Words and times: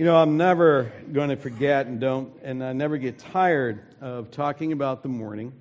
You 0.00 0.06
know, 0.06 0.16
I'm 0.16 0.38
never 0.38 0.90
going 1.12 1.28
to 1.28 1.36
forget 1.36 1.84
and 1.84 2.00
don't, 2.00 2.32
and 2.42 2.64
I 2.64 2.72
never 2.72 2.96
get 2.96 3.18
tired 3.18 3.82
of 4.00 4.30
talking 4.30 4.72
about 4.72 5.02
the 5.02 5.10
morning 5.10 5.52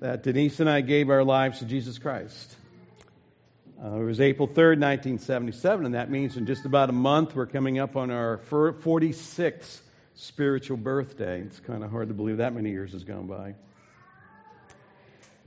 that 0.00 0.22
Denise 0.22 0.60
and 0.60 0.70
I 0.70 0.80
gave 0.80 1.10
our 1.10 1.22
lives 1.22 1.58
to 1.58 1.66
Jesus 1.66 1.98
Christ. 1.98 2.56
Uh, 3.78 4.00
it 4.00 4.04
was 4.04 4.18
April 4.18 4.48
3rd, 4.48 4.80
1977, 4.80 5.84
and 5.84 5.94
that 5.94 6.10
means 6.10 6.38
in 6.38 6.46
just 6.46 6.64
about 6.64 6.88
a 6.88 6.94
month 6.94 7.36
we're 7.36 7.44
coming 7.44 7.78
up 7.78 7.94
on 7.94 8.10
our 8.10 8.38
46th 8.48 9.80
spiritual 10.14 10.78
birthday. 10.78 11.42
It's 11.42 11.60
kind 11.60 11.84
of 11.84 11.90
hard 11.90 12.08
to 12.08 12.14
believe 12.14 12.38
that 12.38 12.54
many 12.54 12.70
years 12.70 12.92
has 12.92 13.04
gone 13.04 13.26
by. 13.26 13.56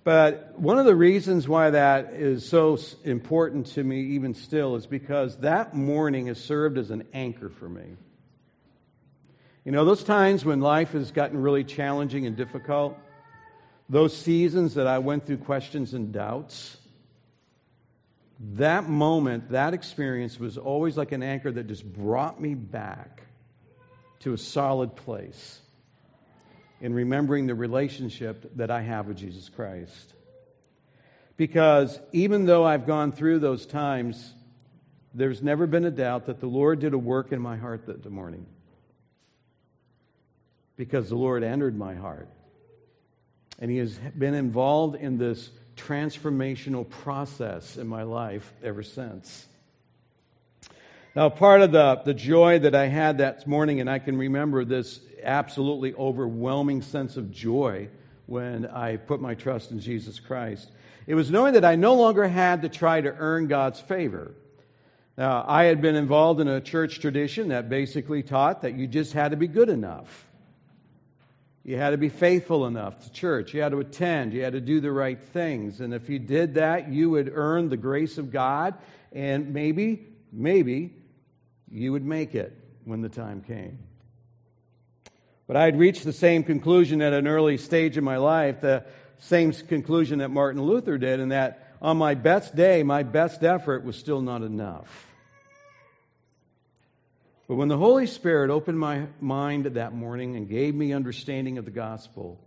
But 0.04 0.54
one 0.59 0.77
of 0.77 0.86
the 0.86 0.96
reasons 0.96 1.48
why 1.48 1.71
that 1.71 2.14
is 2.14 2.48
so 2.48 2.77
important 3.04 3.66
to 3.73 3.84
me, 3.84 4.02
even 4.02 4.36
still, 4.36 4.75
is 4.75 4.86
because 4.86 5.36
that 5.38 5.73
morning 5.73 6.27
has 6.27 6.39
served 6.39 6.77
as 6.77 6.91
an 6.91 7.07
anchor 7.12 7.50
for 7.50 7.68
me. 7.68 7.96
You 9.66 9.72
know, 9.72 9.84
those 9.84 10.04
times 10.04 10.46
when 10.46 10.62
life 10.62 10.92
has 10.92 11.12
gotten 11.12 11.42
really 11.42 11.64
challenging 11.64 12.28
and 12.28 12.36
difficult, 12.36 12.96
those 13.90 14.16
seasons 14.16 14.76
that 14.76 14.86
I 14.86 15.00
went 15.00 15.26
through 15.26 15.38
questions 15.38 15.96
and 15.96 16.14
doubts, 16.14 16.78
that 18.54 18.88
moment, 18.88 19.50
that 19.50 19.73
experience 19.73 20.40
was 20.40 20.59
always 20.59 20.98
like 20.98 21.12
an 21.14 21.23
anchor 21.23 21.52
that 21.52 21.66
just 21.66 21.84
brought 21.84 22.40
me 22.40 22.54
back 22.54 23.23
to 24.20 24.34
a 24.34 24.38
solid 24.38 24.96
place 24.96 25.59
in 26.80 26.94
remembering 26.94 27.48
the 27.48 27.56
relationship 27.56 28.56
that 28.58 28.70
I 28.70 28.82
have 28.82 29.08
with 29.08 29.18
Jesus 29.18 29.50
Christ. 29.50 30.14
Because 31.38 32.00
even 32.12 32.45
though 32.45 32.64
I've 32.64 32.86
gone 32.86 33.12
through 33.12 33.40
those 33.40 33.66
times, 33.66 34.36
there's 35.16 35.42
never 35.42 35.66
been 35.66 35.86
a 35.86 35.92
doubt 35.92 36.28
that 36.28 36.40
the 36.40 36.45
Lord 36.45 36.80
did 36.80 36.94
a 36.94 37.00
work 37.00 37.32
in 37.32 37.42
my 37.42 37.58
heart 37.58 37.88
that 37.88 38.08
morning 38.12 38.45
because 40.78 41.09
the 41.09 41.16
Lord 41.16 41.44
entered 41.44 41.78
my 41.78 41.95
heart. 41.95 42.30
And 43.59 43.72
He 43.72 43.78
has 43.78 43.98
been 44.18 44.34
involved 44.34 44.95
in 44.95 45.17
this 45.17 45.50
transformational 45.78 46.90
process 46.90 47.78
in 47.78 47.88
my 47.88 48.04
life 48.04 48.54
ever 48.64 48.84
since. 48.84 49.48
Now, 51.16 51.30
part 51.30 51.62
of 51.62 51.72
the, 51.72 52.02
the 52.04 52.14
joy 52.14 52.59
that 52.59 52.76
I 52.76 52.88
had 52.88 53.20
that 53.20 53.48
morning, 53.48 53.80
and 53.80 53.90
I 53.90 54.00
can 54.00 54.17
remember 54.17 54.66
this 54.66 55.00
absolutely 55.23 55.94
overwhelming 55.94 56.82
sense 56.82 57.16
of 57.16 57.32
joy 57.32 57.88
when 58.26 58.66
I 58.66 58.98
put 58.98 59.22
my 59.22 59.34
trust 59.34 59.72
in 59.72 59.80
Jesus 59.80 60.20
Christ, 60.20 60.70
it 61.08 61.16
was 61.16 61.32
knowing 61.32 61.54
that 61.54 61.64
I 61.64 61.76
no 61.76 61.94
longer 61.94 62.28
had 62.28 62.64
to 62.64 62.70
try 62.70 63.00
to 63.00 63.16
earn 63.17 63.48
God's 63.48 63.80
favor. 63.80 64.34
Now, 65.17 65.45
I 65.48 65.66
had 65.66 65.82
been 65.82 65.95
involved 65.95 66.42
in 66.42 66.50
a 66.50 66.60
church 66.60 67.00
tradition 67.00 67.48
that 67.50 67.70
basically 67.70 68.22
taught 68.22 68.64
that 68.64 68.76
you 68.76 68.86
just 68.86 69.14
had 69.14 69.32
to 69.32 69.38
be 69.38 69.48
good 69.48 69.70
enough. 69.70 70.28
You 71.66 71.77
had 71.77 71.89
to 71.89 71.97
be 71.97 72.09
faithful 72.09 72.67
enough 72.67 72.99
to 72.99 73.11
church. 73.11 73.55
You 73.55 73.63
had 73.63 73.71
to 73.71 73.80
attend. 73.80 74.33
You 74.33 74.44
had 74.44 74.53
to 74.53 74.61
do 74.61 74.80
the 74.80 74.91
right 74.91 75.19
things. 75.19 75.81
And 75.81 75.95
if 75.95 76.09
you 76.09 76.19
did 76.19 76.53
that, 76.53 76.89
you 76.89 77.09
would 77.09 77.31
earn 77.33 77.69
the 77.69 77.77
grace 77.77 78.19
of 78.19 78.31
God. 78.31 78.75
And 79.11 79.52
maybe, 79.52 80.05
maybe, 80.31 80.93
you 81.67 81.91
would 81.91 82.05
make 82.05 82.36
it 82.36 82.55
when 82.83 83.02
the 83.02 83.09
time 83.09 83.41
came. 83.41 83.80
But 85.47 85.58
I 85.58 85.66
had 85.66 85.80
reached 85.80 86.03
the 86.03 86.13
same 86.13 86.43
conclusion 86.43 87.02
at 87.02 87.13
an 87.13 87.27
early 87.27 87.58
stage 87.58 87.97
in 87.97 88.03
my 88.03 88.17
life, 88.17 88.61
the 88.61 88.86
same 89.17 89.52
conclusion 89.52 90.19
that 90.19 90.30
Martin 90.30 90.61
Luther 90.61 90.99
did, 90.99 91.19
and 91.19 91.31
that 91.31 91.75
on 91.81 91.97
my 91.97 92.13
best 92.13 92.55
day, 92.55 92.83
my 92.83 93.02
best 93.02 93.43
effort 93.43 93.83
was 93.83 93.95
still 93.95 94.21
not 94.21 94.43
enough. 94.43 95.08
But 97.48 97.56
when 97.56 97.68
the 97.68 97.78
Holy 97.78 98.08
Spirit 98.08 98.50
opened 98.50 98.80
my 98.80 99.08
mind 99.20 99.66
that 99.66 99.94
morning 99.94 100.36
and 100.36 100.50
gave 100.50 100.74
me 100.74 100.94
understanding 100.94 101.58
of 101.58 101.66
the 101.66 101.72
gospel, 101.72 102.40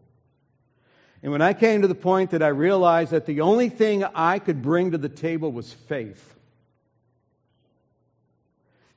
and 1.23 1.33
when 1.33 1.43
I 1.43 1.53
came 1.53 1.83
to 1.83 1.89
the 1.89 1.95
point 1.95 2.31
that 2.31 2.43
I 2.43 2.49
realized 2.49 3.13
that 3.13 3.27
the 3.27 3.41
only 3.41 3.69
thing 3.69 4.05
I 4.05 4.39
could 4.39 4.63
bring 4.63 4.93
to 4.93 4.99
the 4.99 5.09
table 5.09 5.53
was 5.53 5.73
faith, 5.73 6.35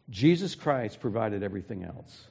Jesus 0.09 0.55
Christ 0.55 0.99
provided 0.99 1.41
everything 1.43 1.83
else. 1.83 2.27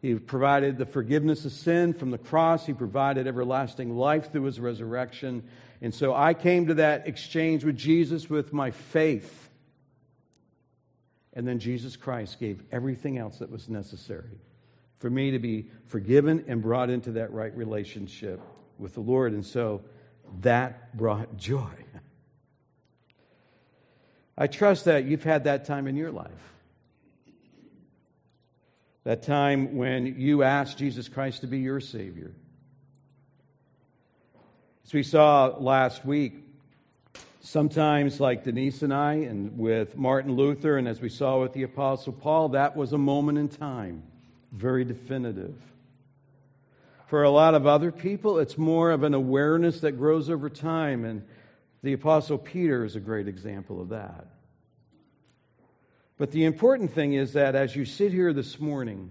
He 0.00 0.14
provided 0.14 0.78
the 0.78 0.86
forgiveness 0.86 1.44
of 1.44 1.52
sin 1.52 1.94
from 1.94 2.10
the 2.10 2.18
cross. 2.18 2.66
He 2.66 2.72
provided 2.72 3.26
everlasting 3.26 3.96
life 3.96 4.32
through 4.32 4.44
his 4.44 4.58
resurrection. 4.58 5.44
And 5.80 5.94
so 5.94 6.14
I 6.14 6.34
came 6.34 6.66
to 6.66 6.74
that 6.74 7.06
exchange 7.06 7.64
with 7.64 7.76
Jesus 7.76 8.28
with 8.28 8.52
my 8.52 8.72
faith. 8.72 9.48
And 11.34 11.46
then 11.46 11.58
Jesus 11.58 11.96
Christ 11.96 12.38
gave 12.38 12.62
everything 12.70 13.18
else 13.18 13.38
that 13.38 13.50
was 13.50 13.68
necessary 13.68 14.38
for 14.98 15.10
me 15.10 15.32
to 15.32 15.38
be 15.38 15.66
forgiven 15.86 16.44
and 16.46 16.62
brought 16.62 16.90
into 16.90 17.12
that 17.12 17.32
right 17.32 17.56
relationship 17.56 18.40
with 18.78 18.94
the 18.94 19.00
Lord. 19.00 19.32
And 19.32 19.44
so 19.44 19.82
that 20.40 20.96
brought 20.96 21.36
joy. 21.36 21.70
I 24.36 24.46
trust 24.46 24.84
that 24.86 25.04
you've 25.04 25.24
had 25.24 25.44
that 25.44 25.64
time 25.64 25.86
in 25.86 25.96
your 25.96 26.10
life. 26.10 26.30
That 29.04 29.22
time 29.22 29.76
when 29.76 30.18
you 30.18 30.42
asked 30.42 30.78
Jesus 30.78 31.08
Christ 31.08 31.40
to 31.40 31.46
be 31.46 31.58
your 31.58 31.80
Savior. 31.80 32.32
As 34.84 34.92
we 34.92 35.02
saw 35.02 35.46
last 35.58 36.04
week, 36.04 36.41
Sometimes, 37.44 38.20
like 38.20 38.44
Denise 38.44 38.82
and 38.82 38.94
I, 38.94 39.14
and 39.14 39.58
with 39.58 39.96
Martin 39.96 40.36
Luther, 40.36 40.78
and 40.78 40.86
as 40.86 41.00
we 41.00 41.08
saw 41.08 41.40
with 41.40 41.52
the 41.52 41.64
Apostle 41.64 42.12
Paul, 42.12 42.50
that 42.50 42.76
was 42.76 42.92
a 42.92 42.98
moment 42.98 43.36
in 43.36 43.48
time, 43.48 44.04
very 44.52 44.84
definitive. 44.84 45.56
For 47.08 47.24
a 47.24 47.30
lot 47.30 47.56
of 47.56 47.66
other 47.66 47.90
people, 47.90 48.38
it's 48.38 48.56
more 48.56 48.92
of 48.92 49.02
an 49.02 49.12
awareness 49.12 49.80
that 49.80 49.98
grows 49.98 50.30
over 50.30 50.48
time, 50.48 51.04
and 51.04 51.24
the 51.82 51.94
Apostle 51.94 52.38
Peter 52.38 52.84
is 52.84 52.94
a 52.94 53.00
great 53.00 53.26
example 53.26 53.80
of 53.80 53.88
that. 53.88 54.28
But 56.18 56.30
the 56.30 56.44
important 56.44 56.94
thing 56.94 57.14
is 57.14 57.32
that 57.32 57.56
as 57.56 57.74
you 57.74 57.84
sit 57.84 58.12
here 58.12 58.32
this 58.32 58.60
morning, 58.60 59.10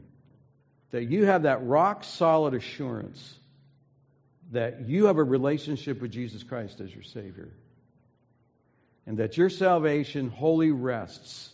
that 0.91 1.03
you 1.03 1.25
have 1.25 1.44
that 1.44 1.66
rock 1.66 2.06
solid 2.06 2.53
assurance 2.53 3.36
that 4.52 4.88
you 4.88 5.06
have 5.06 5.18
a 5.18 5.24
relationship 5.24 6.02
with 6.02 6.12
Jesus 6.12 6.44
Christ 6.44 6.80
as 6.80 6.94
your 6.94 7.03
Savior 7.03 7.50
and 9.06 9.18
that 9.18 9.38
your 9.38 9.50
salvation 9.50 10.30
wholly 10.30 10.72
rests 10.72 11.52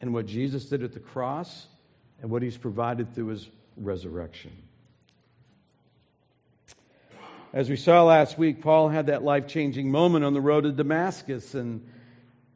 in 0.00 0.12
what 0.12 0.26
Jesus 0.26 0.66
did 0.66 0.82
at 0.82 0.92
the 0.92 1.00
cross 1.00 1.66
and 2.22 2.30
what 2.30 2.42
he's 2.42 2.56
provided 2.56 3.14
through 3.14 3.28
his 3.28 3.48
resurrection. 3.76 4.52
As 7.52 7.68
we 7.68 7.76
saw 7.76 8.04
last 8.04 8.38
week, 8.38 8.62
Paul 8.62 8.88
had 8.88 9.06
that 9.06 9.24
life 9.24 9.48
changing 9.48 9.90
moment 9.90 10.24
on 10.24 10.34
the 10.34 10.40
road 10.40 10.62
to 10.62 10.72
Damascus, 10.72 11.54
and 11.54 11.84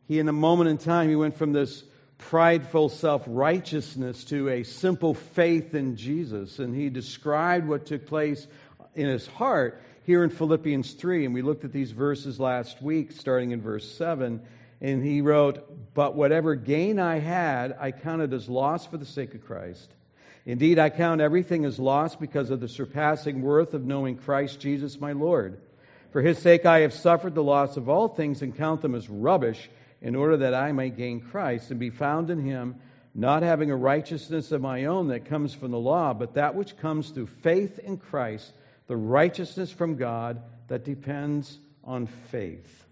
he, 0.07 0.21
in 0.21 0.29
a 0.29 0.33
moment 0.33 0.71
in 0.71 0.79
time, 0.79 1.09
he 1.09 1.17
went 1.17 1.37
from 1.37 1.53
this 1.53 1.83
prideful 2.17 2.89
self 2.89 3.25
righteousness 3.27 4.23
to 4.25 4.49
a 4.49 4.63
simple 4.63 5.13
faith 5.13 5.75
in 5.75 5.97
Jesus, 5.97 6.61
and 6.61 6.75
he 6.75 6.91
described 6.91 7.67
what 7.67 7.87
took 7.87 8.07
place 8.07 8.47
in 8.95 9.09
his 9.09 9.27
heart 9.27 9.83
here 10.05 10.23
in 10.23 10.29
Philippians 10.29 10.93
3, 10.93 11.25
and 11.25 11.33
we 11.33 11.41
looked 11.41 11.65
at 11.65 11.73
these 11.73 11.91
verses 11.91 12.39
last 12.39 12.83
week, 12.83 13.13
starting 13.13 13.53
in 13.53 13.63
verse 13.63 13.91
7. 13.97 14.43
And 14.83 15.03
he 15.03 15.23
wrote, 15.23 15.95
But 15.95 16.15
whatever 16.15 16.55
gain 16.55 16.99
I 16.99 17.21
had, 17.21 17.75
I 17.81 17.91
counted 17.91 18.35
as 18.35 18.49
loss 18.49 18.87
for 18.87 18.99
the 18.99 19.07
sake 19.07 19.35
of 19.35 19.47
Christ. 19.47 19.91
Indeed, 20.45 20.79
I 20.79 20.91
count 20.91 21.23
everything 21.23 21.65
as 21.65 21.79
loss 21.79 22.17
because 22.17 22.51
of 22.51 22.61
the 22.61 22.69
surpassing 22.69 23.41
worth 23.41 23.73
of 23.73 23.87
knowing 23.87 24.19
Christ 24.19 24.61
Jesus 24.61 25.01
my 25.01 25.13
Lord. 25.13 25.59
For 26.13 26.21
his 26.21 26.39
sake 26.39 26.67
I 26.67 26.81
have 26.81 26.93
suffered 26.93 27.35
the 27.35 27.43
loss 27.43 27.79
of 27.79 27.89
all 27.89 28.09
things 28.09 28.43
and 28.43 28.55
count 28.55 28.83
them 28.83 28.95
as 28.95 29.09
rubbish, 29.09 29.71
in 30.03 30.15
order 30.15 30.37
that 30.37 30.53
I 30.53 30.73
may 30.73 30.91
gain 30.91 31.23
Christ 31.23 31.71
and 31.71 31.81
be 31.81 31.89
found 31.89 32.29
in 32.29 32.41
him, 32.41 32.75
not 33.15 33.43
having 33.43 33.71
a 33.71 33.77
righteousness 33.77 34.53
of 34.53 34.61
my 34.61 34.85
own 34.85 35.09
that 35.09 35.25
comes 35.25 35.55
from 35.55 35.71
the 35.71 35.79
law, 35.79 36.13
but 36.13 36.35
that 36.35 36.55
which 36.55 36.77
comes 36.77 37.09
through 37.09 37.29
faith 37.29 37.79
in 37.79 37.97
Christ 37.97 38.53
the 38.87 38.97
righteousness 38.97 39.71
from 39.71 39.97
God 39.97 40.43
that 40.69 40.85
depends 40.85 41.59
on 41.83 42.07
faith. 42.07 42.85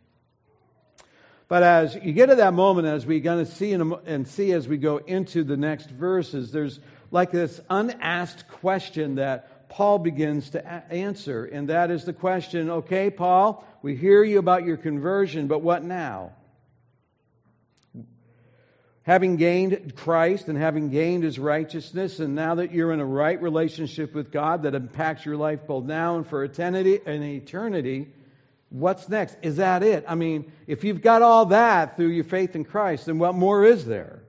But 1.48 1.62
as 1.62 1.94
you 1.96 2.12
get 2.12 2.26
to 2.26 2.36
that 2.36 2.54
moment, 2.54 2.88
as 2.88 3.04
we're 3.04 3.20
going 3.20 3.44
to 3.44 3.50
see 3.50 3.72
and 3.72 4.26
see 4.26 4.52
as 4.52 4.66
we 4.66 4.78
go 4.78 4.96
into 4.98 5.44
the 5.44 5.56
next 5.56 5.90
verses, 5.90 6.50
there's 6.50 6.80
like 7.10 7.30
this 7.30 7.60
unasked 7.68 8.48
question 8.48 9.16
that 9.16 9.68
Paul 9.68 9.98
begins 9.98 10.50
to 10.50 10.60
a- 10.60 10.92
answer, 10.92 11.44
and 11.44 11.68
that 11.68 11.90
is 11.90 12.04
the 12.04 12.12
question 12.12 12.70
okay, 12.70 13.10
Paul, 13.10 13.66
we 13.82 13.96
hear 13.96 14.24
you 14.24 14.38
about 14.38 14.64
your 14.64 14.76
conversion, 14.76 15.46
but 15.46 15.60
what 15.60 15.84
now? 15.84 16.32
Having 19.04 19.36
gained 19.36 19.96
Christ 19.96 20.48
and 20.48 20.56
having 20.56 20.90
gained 20.90 21.24
his 21.24 21.38
righteousness, 21.38 22.20
and 22.20 22.34
now 22.34 22.54
that 22.56 22.72
you're 22.72 22.92
in 22.92 23.00
a 23.00 23.04
right 23.04 23.40
relationship 23.42 24.14
with 24.14 24.30
God 24.30 24.62
that 24.62 24.74
impacts 24.74 25.26
your 25.26 25.36
life 25.36 25.66
both 25.66 25.84
now 25.84 26.16
and 26.16 26.26
for 26.26 26.44
eternity 26.44 27.00
and 27.04 27.24
eternity, 27.24 28.08
what's 28.70 29.08
next? 29.08 29.36
Is 29.42 29.56
that 29.56 29.82
it? 29.82 30.04
I 30.06 30.14
mean, 30.14 30.52
if 30.66 30.84
you've 30.84 31.02
got 31.02 31.22
all 31.22 31.46
that 31.46 31.96
through 31.96 32.08
your 32.08 32.24
faith 32.24 32.54
in 32.54 32.64
Christ, 32.64 33.06
then 33.06 33.18
what 33.18 33.34
more 33.34 33.64
is 33.64 33.86
there? 33.86 34.22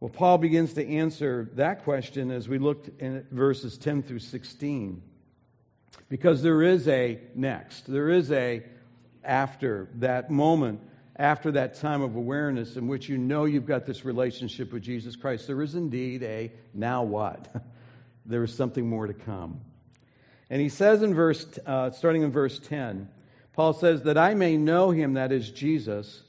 Well, 0.00 0.10
Paul 0.10 0.38
begins 0.38 0.74
to 0.74 0.86
answer 0.86 1.50
that 1.54 1.82
question 1.82 2.30
as 2.30 2.48
we 2.48 2.58
looked 2.58 3.00
in 3.00 3.26
verses 3.32 3.76
10 3.78 4.02
through 4.02 4.20
16. 4.20 5.02
Because 6.08 6.42
there 6.42 6.62
is 6.62 6.86
a 6.86 7.18
next, 7.34 7.90
there 7.90 8.08
is 8.08 8.30
a 8.30 8.62
after 9.24 9.88
that 9.96 10.30
moment, 10.30 10.80
after 11.18 11.50
that 11.52 11.74
time 11.74 12.00
of 12.00 12.14
awareness 12.14 12.76
in 12.76 12.86
which 12.86 13.08
you 13.08 13.18
know 13.18 13.44
you've 13.44 13.66
got 13.66 13.84
this 13.84 14.04
relationship 14.04 14.72
with 14.72 14.82
Jesus 14.82 15.16
Christ. 15.16 15.46
There 15.46 15.60
is 15.62 15.74
indeed 15.74 16.22
a 16.22 16.52
now 16.72 17.02
what? 17.02 17.52
there 18.26 18.44
is 18.44 18.54
something 18.54 18.88
more 18.88 19.06
to 19.06 19.14
come. 19.14 19.60
And 20.48 20.62
he 20.62 20.68
says 20.68 21.02
in 21.02 21.14
verse, 21.14 21.46
uh, 21.66 21.90
starting 21.90 22.22
in 22.22 22.30
verse 22.30 22.58
10, 22.58 23.08
Paul 23.52 23.72
says, 23.72 24.02
That 24.02 24.16
I 24.16 24.34
may 24.34 24.56
know 24.56 24.90
him, 24.90 25.14
that 25.14 25.32
is 25.32 25.50
Jesus 25.50 26.22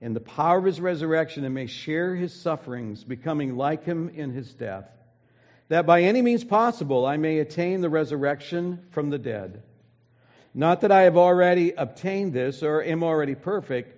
in 0.00 0.14
the 0.14 0.20
power 0.20 0.58
of 0.58 0.64
his 0.64 0.80
resurrection 0.80 1.44
and 1.44 1.54
may 1.54 1.66
share 1.66 2.14
his 2.14 2.32
sufferings, 2.32 3.02
becoming 3.02 3.56
like 3.56 3.84
him 3.84 4.08
in 4.10 4.30
his 4.30 4.54
death, 4.54 4.88
that 5.68 5.86
by 5.86 6.02
any 6.02 6.22
means 6.22 6.44
possible 6.44 7.04
I 7.04 7.16
may 7.16 7.40
attain 7.40 7.80
the 7.80 7.90
resurrection 7.90 8.86
from 8.90 9.10
the 9.10 9.18
dead. 9.18 9.62
Not 10.54 10.80
that 10.80 10.92
I 10.92 11.02
have 11.02 11.16
already 11.16 11.72
obtained 11.72 12.32
this 12.32 12.62
or 12.62 12.82
am 12.82 13.02
already 13.02 13.34
perfect, 13.34 13.97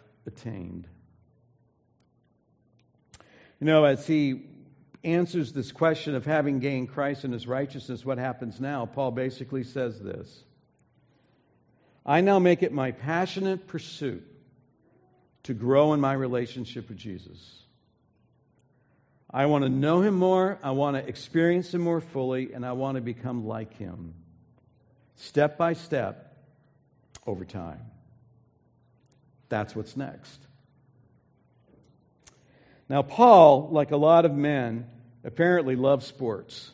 attained. 0.25 0.87
You 3.59 3.67
know, 3.67 3.85
as 3.85 4.07
he 4.07 4.43
answers 5.03 5.53
this 5.53 5.71
question 5.71 6.15
of 6.15 6.25
having 6.25 6.59
gained 6.59 6.89
Christ 6.89 7.23
and 7.23 7.33
his 7.33 7.47
righteousness, 7.47 8.05
what 8.05 8.17
happens 8.17 8.59
now? 8.59 8.85
Paul 8.85 9.11
basically 9.11 9.63
says 9.63 9.99
this 9.99 10.43
I 12.05 12.21
now 12.21 12.39
make 12.39 12.63
it 12.63 12.71
my 12.71 12.91
passionate 12.91 13.67
pursuit 13.67 14.27
to 15.43 15.53
grow 15.53 15.93
in 15.93 15.99
my 15.99 16.13
relationship 16.13 16.89
with 16.89 16.97
Jesus. 16.97 17.57
I 19.33 19.45
want 19.45 19.63
to 19.63 19.69
know 19.69 20.01
him 20.01 20.15
more, 20.15 20.59
I 20.61 20.71
want 20.71 20.97
to 20.97 21.07
experience 21.07 21.73
him 21.73 21.81
more 21.81 22.01
fully, 22.01 22.53
and 22.53 22.65
I 22.65 22.73
want 22.73 22.95
to 22.95 23.01
become 23.01 23.47
like 23.47 23.77
him, 23.77 24.13
step 25.15 25.57
by 25.57 25.73
step, 25.73 26.35
over 27.25 27.45
time. 27.45 27.90
That's 29.51 29.75
what's 29.75 29.97
next. 29.97 30.39
Now, 32.87 33.01
Paul, 33.01 33.67
like 33.69 33.91
a 33.91 33.97
lot 33.97 34.23
of 34.23 34.33
men, 34.33 34.87
apparently 35.25 35.75
loves 35.75 36.07
sports. 36.07 36.71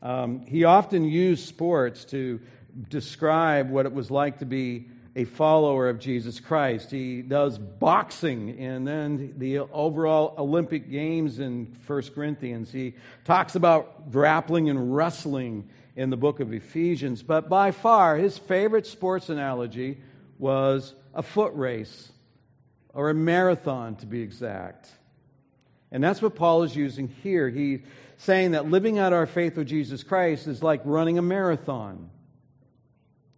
Um, 0.00 0.46
he 0.46 0.64
often 0.64 1.04
used 1.04 1.46
sports 1.46 2.06
to 2.06 2.40
describe 2.88 3.68
what 3.68 3.84
it 3.84 3.92
was 3.92 4.10
like 4.10 4.38
to 4.38 4.46
be 4.46 4.88
a 5.14 5.24
follower 5.24 5.90
of 5.90 5.98
Jesus 5.98 6.40
Christ. 6.40 6.90
He 6.90 7.20
does 7.20 7.58
boxing 7.58 8.58
and 8.58 8.88
then 8.88 9.34
the 9.36 9.58
overall 9.58 10.34
Olympic 10.38 10.90
Games 10.90 11.40
in 11.40 11.76
1 11.86 12.02
Corinthians. 12.14 12.72
He 12.72 12.94
talks 13.26 13.54
about 13.54 14.10
grappling 14.10 14.70
and 14.70 14.96
wrestling 14.96 15.68
in 15.94 16.08
the 16.08 16.16
book 16.16 16.40
of 16.40 16.54
Ephesians. 16.54 17.22
But 17.22 17.50
by 17.50 17.72
far, 17.72 18.16
his 18.16 18.38
favorite 18.38 18.86
sports 18.86 19.28
analogy 19.28 19.98
was 20.38 20.94
a 21.14 21.22
foot 21.22 21.52
race 21.54 22.10
or 22.94 23.10
a 23.10 23.14
marathon, 23.14 23.96
to 23.96 24.06
be 24.06 24.22
exact. 24.22 24.90
And 25.90 26.02
that's 26.02 26.20
what 26.20 26.34
Paul 26.34 26.62
is 26.62 26.74
using 26.74 27.08
here. 27.22 27.48
He's 27.48 27.80
saying 28.18 28.52
that 28.52 28.70
living 28.70 28.98
out 28.98 29.12
our 29.12 29.26
faith 29.26 29.56
with 29.56 29.68
Jesus 29.68 30.02
Christ 30.02 30.46
is 30.46 30.62
like 30.62 30.80
running 30.84 31.18
a 31.18 31.22
marathon. 31.22 32.10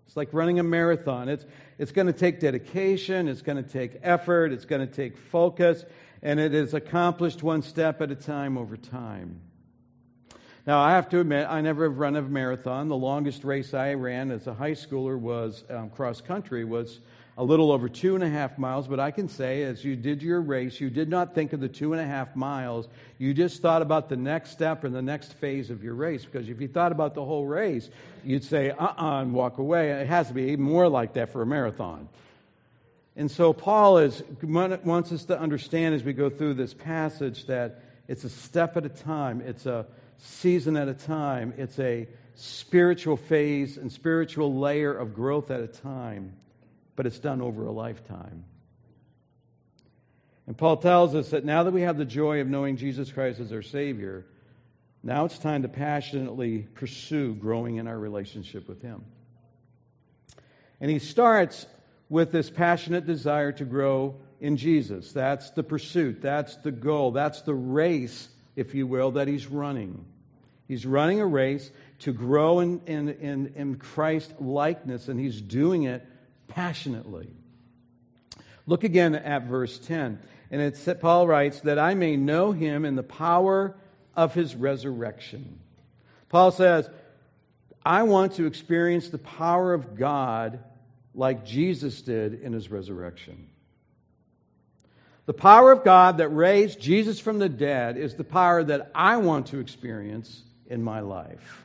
It's 0.07 0.17
like 0.17 0.31
running 0.33 0.59
a 0.59 0.65
marathon. 0.65 1.29
It's, 1.29 1.45
it's 1.79 1.93
going 1.93 2.09
to 2.09 2.13
take 2.13 2.41
dedication, 2.41 3.29
it's 3.29 3.43
going 3.43 3.63
to 3.63 3.69
take 3.69 4.01
effort, 4.03 4.53
it's 4.53 4.65
going 4.65 4.81
to 4.81 4.93
take 4.93 5.17
focus, 5.17 5.85
and 6.23 6.41
it 6.41 6.53
is 6.53 6.75
accomplished 6.75 7.43
one 7.43 7.63
step 7.63 8.03
at 8.03 8.11
a 8.11 8.17
time 8.17 8.59
over 8.59 8.77
time. 8.77 9.41
Now, 10.71 10.79
I 10.79 10.93
have 10.93 11.09
to 11.09 11.19
admit, 11.19 11.49
I 11.51 11.63
never 11.63 11.83
have 11.83 11.99
run 11.99 12.15
a 12.15 12.23
marathon. 12.23 12.87
The 12.87 12.95
longest 12.95 13.43
race 13.43 13.75
I 13.75 13.95
ran 13.95 14.31
as 14.31 14.47
a 14.47 14.55
high 14.55 14.71
schooler 14.71 15.19
was 15.19 15.65
um, 15.69 15.91
cross 15.91 16.21
country, 16.21 16.65
was 16.65 17.01
a 17.37 17.43
little 17.43 17.73
over 17.73 17.89
two 17.89 18.15
and 18.15 18.23
a 18.23 18.29
half 18.29 18.57
miles, 18.57 18.87
but 18.87 19.01
I 19.01 19.11
can 19.11 19.29
say 19.29 19.65
as 19.65 19.85
you 19.85 19.97
did 19.97 20.23
your 20.23 20.41
race, 20.41 20.81
you 20.81 20.89
did 20.89 21.09
not 21.09 21.35
think 21.35 21.53
of 21.53 21.59
the 21.59 21.69
two 21.69 21.93
and 21.93 22.01
a 22.01 22.07
half 22.07 22.37
miles. 22.37 22.87
You 23.19 23.35
just 23.35 23.61
thought 23.61 23.83
about 23.83 24.09
the 24.09 24.17
next 24.17 24.51
step 24.51 24.85
and 24.85 24.95
the 24.95 25.03
next 25.03 25.33
phase 25.33 25.71
of 25.71 25.83
your 25.83 25.95
race. 25.95 26.25
Because 26.25 26.49
if 26.49 26.61
you 26.61 26.69
thought 26.69 26.93
about 26.93 27.15
the 27.15 27.25
whole 27.25 27.47
race, 27.47 27.91
you'd 28.23 28.45
say, 28.45 28.71
uh 28.71 28.77
uh-uh, 28.77 29.05
uh 29.05 29.23
and 29.23 29.35
walk 29.35 29.59
away. 29.59 29.91
It 29.91 30.07
has 30.07 30.29
to 30.29 30.35
be 30.35 30.57
more 30.57 30.89
like 30.89 31.15
that 31.15 31.33
for 31.33 31.43
a 31.43 31.47
marathon. 31.47 32.09
And 33.17 33.29
so 33.29 33.53
Paul 33.53 33.99
is, 33.99 34.23
wants 34.41 35.11
us 35.11 35.25
to 35.25 35.37
understand 35.37 35.97
as 35.97 36.05
we 36.05 36.13
go 36.13 36.31
through 36.31 36.55
this 36.55 36.75
passage 36.75 37.47
that 37.47 37.83
it's 38.07 38.23
a 38.23 38.31
step 38.31 38.77
at 38.77 38.87
a 38.87 38.89
time, 38.89 39.41
it's 39.41 39.67
a 39.67 39.85
season 40.23 40.77
at 40.77 40.89
a 40.89 40.95
time, 40.95 41.55
it's 41.57 41.79
a 41.79 42.09
spiritual 42.35 43.17
phase 43.17 43.77
and 43.77 43.91
spiritual 43.93 44.59
layer 44.59 44.93
of 44.93 45.15
growth 45.15 45.51
at 45.51 45.61
a 45.61 45.67
time 45.67 46.35
but 47.01 47.07
it's 47.07 47.19
done 47.19 47.41
over 47.41 47.65
a 47.65 47.73
lifetime. 47.73 48.45
And 50.47 50.55
Paul 50.55 50.77
tells 50.77 51.15
us 51.15 51.31
that 51.31 51.47
now 51.47 51.63
that 51.63 51.71
we 51.71 51.81
have 51.81 51.97
the 51.97 52.05
joy 52.05 52.43
of 52.43 52.47
knowing 52.47 52.77
Jesus 52.77 53.11
Christ 53.11 53.41
as 53.41 53.55
our 53.55 53.63
Savior, 53.63 54.27
now 55.03 55.25
it's 55.25 55.39
time 55.39 55.63
to 55.63 55.69
passionately 55.69 56.67
pursue 56.75 57.33
growing 57.33 57.77
in 57.77 57.87
our 57.87 57.99
relationship 57.99 58.69
with 58.69 58.83
Him. 58.83 59.03
And 60.79 60.91
he 60.91 60.99
starts 60.99 61.65
with 62.11 62.33
this 62.33 62.51
passionate 62.51 63.07
desire 63.07 63.53
to 63.53 63.65
grow 63.65 64.17
in 64.39 64.59
Jesus. 64.59 65.13
That's 65.13 65.49
the 65.53 65.63
pursuit, 65.63 66.21
that's 66.21 66.57
the 66.57 66.71
goal, 66.71 67.13
that's 67.13 67.41
the 67.41 67.55
race, 67.55 68.29
if 68.57 68.75
you 68.75 68.87
will, 68.87 69.13
that 69.13 69.27
he's 69.27 69.47
running. 69.47 70.05
He's 70.71 70.87
running 70.87 71.21
a 71.21 71.27
race 71.27 71.69
to 71.99 72.13
grow 72.13 72.61
in, 72.61 72.81
in, 72.87 73.09
in, 73.09 73.53
in 73.57 73.75
Christ 73.75 74.41
likeness, 74.41 75.09
and 75.09 75.19
he's 75.19 75.41
doing 75.41 75.83
it 75.83 76.07
passionately. 76.47 77.29
Look 78.69 78.85
again 78.85 79.17
at 79.17 79.47
verse 79.47 79.81
10. 79.81 80.21
And 80.53 80.61
it's, 80.63 80.89
Paul 81.01 81.27
writes, 81.27 81.59
that 81.63 81.81
I 81.81 81.95
may 81.95 82.17
know 82.17 82.53
him 82.53 82.85
in 82.85 82.95
the 82.95 83.03
power 83.03 83.75
of 84.15 84.33
his 84.33 84.55
resurrection. 84.55 85.59
Paul 86.29 86.53
says, 86.53 86.89
I 87.85 88.05
want 88.05 88.35
to 88.35 88.47
experience 88.47 89.09
the 89.09 89.19
power 89.19 89.75
of 89.75 89.97
God 89.97 90.61
like 91.17 91.45
Jesus 91.45 92.01
did 92.01 92.43
in 92.43 92.53
his 92.53 92.71
resurrection. 92.71 93.49
The 95.27 95.35
power 95.35 95.73
of 95.73 95.83
God 95.83 96.19
that 96.19 96.29
raised 96.29 96.81
Jesus 96.81 97.19
from 97.19 97.41
the 97.41 97.49
dead 97.49 97.97
is 97.97 98.15
the 98.15 98.23
power 98.23 98.63
that 98.63 98.93
I 98.95 99.17
want 99.17 99.49
to 99.49 99.59
experience 99.59 100.45
in 100.71 100.83
my 100.83 101.01
life. 101.01 101.65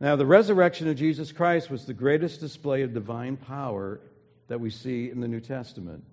Now, 0.00 0.16
the 0.16 0.26
resurrection 0.26 0.88
of 0.88 0.96
Jesus 0.96 1.30
Christ 1.30 1.70
was 1.70 1.86
the 1.86 1.94
greatest 1.94 2.40
display 2.40 2.82
of 2.82 2.92
divine 2.92 3.36
power 3.36 4.00
that 4.48 4.60
we 4.60 4.68
see 4.68 5.08
in 5.08 5.20
the 5.20 5.28
New 5.28 5.40
Testament. 5.40 6.04